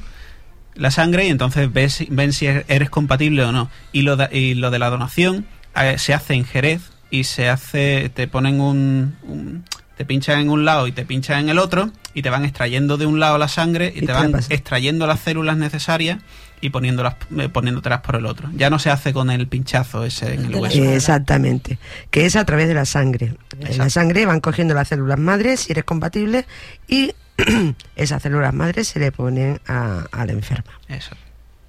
[0.75, 3.71] la sangre y entonces ves, ven si eres compatible o no.
[3.93, 5.45] Y lo de, y lo de la donación
[5.77, 9.65] eh, se hace en Jerez y se hace, te ponen un, un-
[9.97, 12.97] te pinchan en un lado y te pinchan en el otro y te van extrayendo
[12.97, 16.19] de un lado la sangre y, te te van extrayendo las células necesarias
[16.63, 18.49] y poniéndolas, eh, poniéndotelas por el otro.
[18.55, 20.83] Ya no se hace con el pinchazo ese en el la hueso.
[20.83, 21.79] Exactamente,
[22.11, 23.35] que es a través de la sangre.
[23.61, 26.47] En la sangre van cogiendo las células madres si eres compatible
[26.89, 27.13] y
[27.97, 30.73] esas células madres se le ponen a, a la enferma.
[30.89, 31.15] Eso.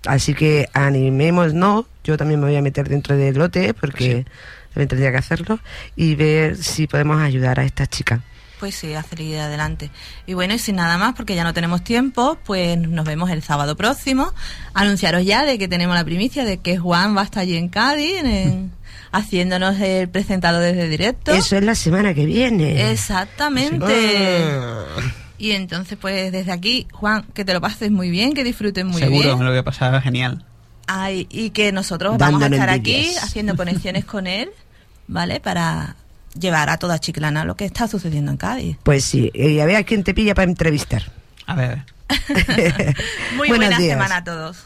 [0.06, 4.26] Así que animémonos, yo también me voy a meter dentro del lote porque
[4.74, 5.60] también tendría que hacerlo
[5.96, 8.22] y ver si podemos ayudar a esta chica.
[8.60, 9.90] Pues sí, a seguir adelante.
[10.26, 13.44] Y bueno, y sin nada más, porque ya no tenemos tiempo, pues nos vemos el
[13.44, 14.32] sábado próximo.
[14.74, 17.68] Anunciaros ya de que tenemos la primicia de que Juan va a estar allí en
[17.68, 18.72] Cádiz, en-
[19.12, 21.34] haciéndonos el presentado desde directo.
[21.34, 22.90] Eso es la semana que viene.
[22.92, 23.86] Exactamente.
[24.50, 24.86] Ah.
[25.38, 29.02] Y entonces, pues desde aquí, Juan, que te lo pases muy bien, que disfrutes muy
[29.02, 29.38] Seguro, bien.
[29.40, 30.46] me lo voy a pasar genial.
[30.88, 34.50] Ay, y que nosotros vamos a estar aquí haciendo conexiones con él,
[35.14, 35.40] ¿vale?
[35.40, 35.96] Para
[36.38, 38.78] llevar a toda Chiclana lo que está sucediendo en Cádiz.
[38.84, 41.04] Pues sí, y a ver a quién te pilla para entrevistar.
[41.46, 41.84] A ver.
[43.38, 43.94] Muy buena días.
[43.94, 44.58] semana a todos.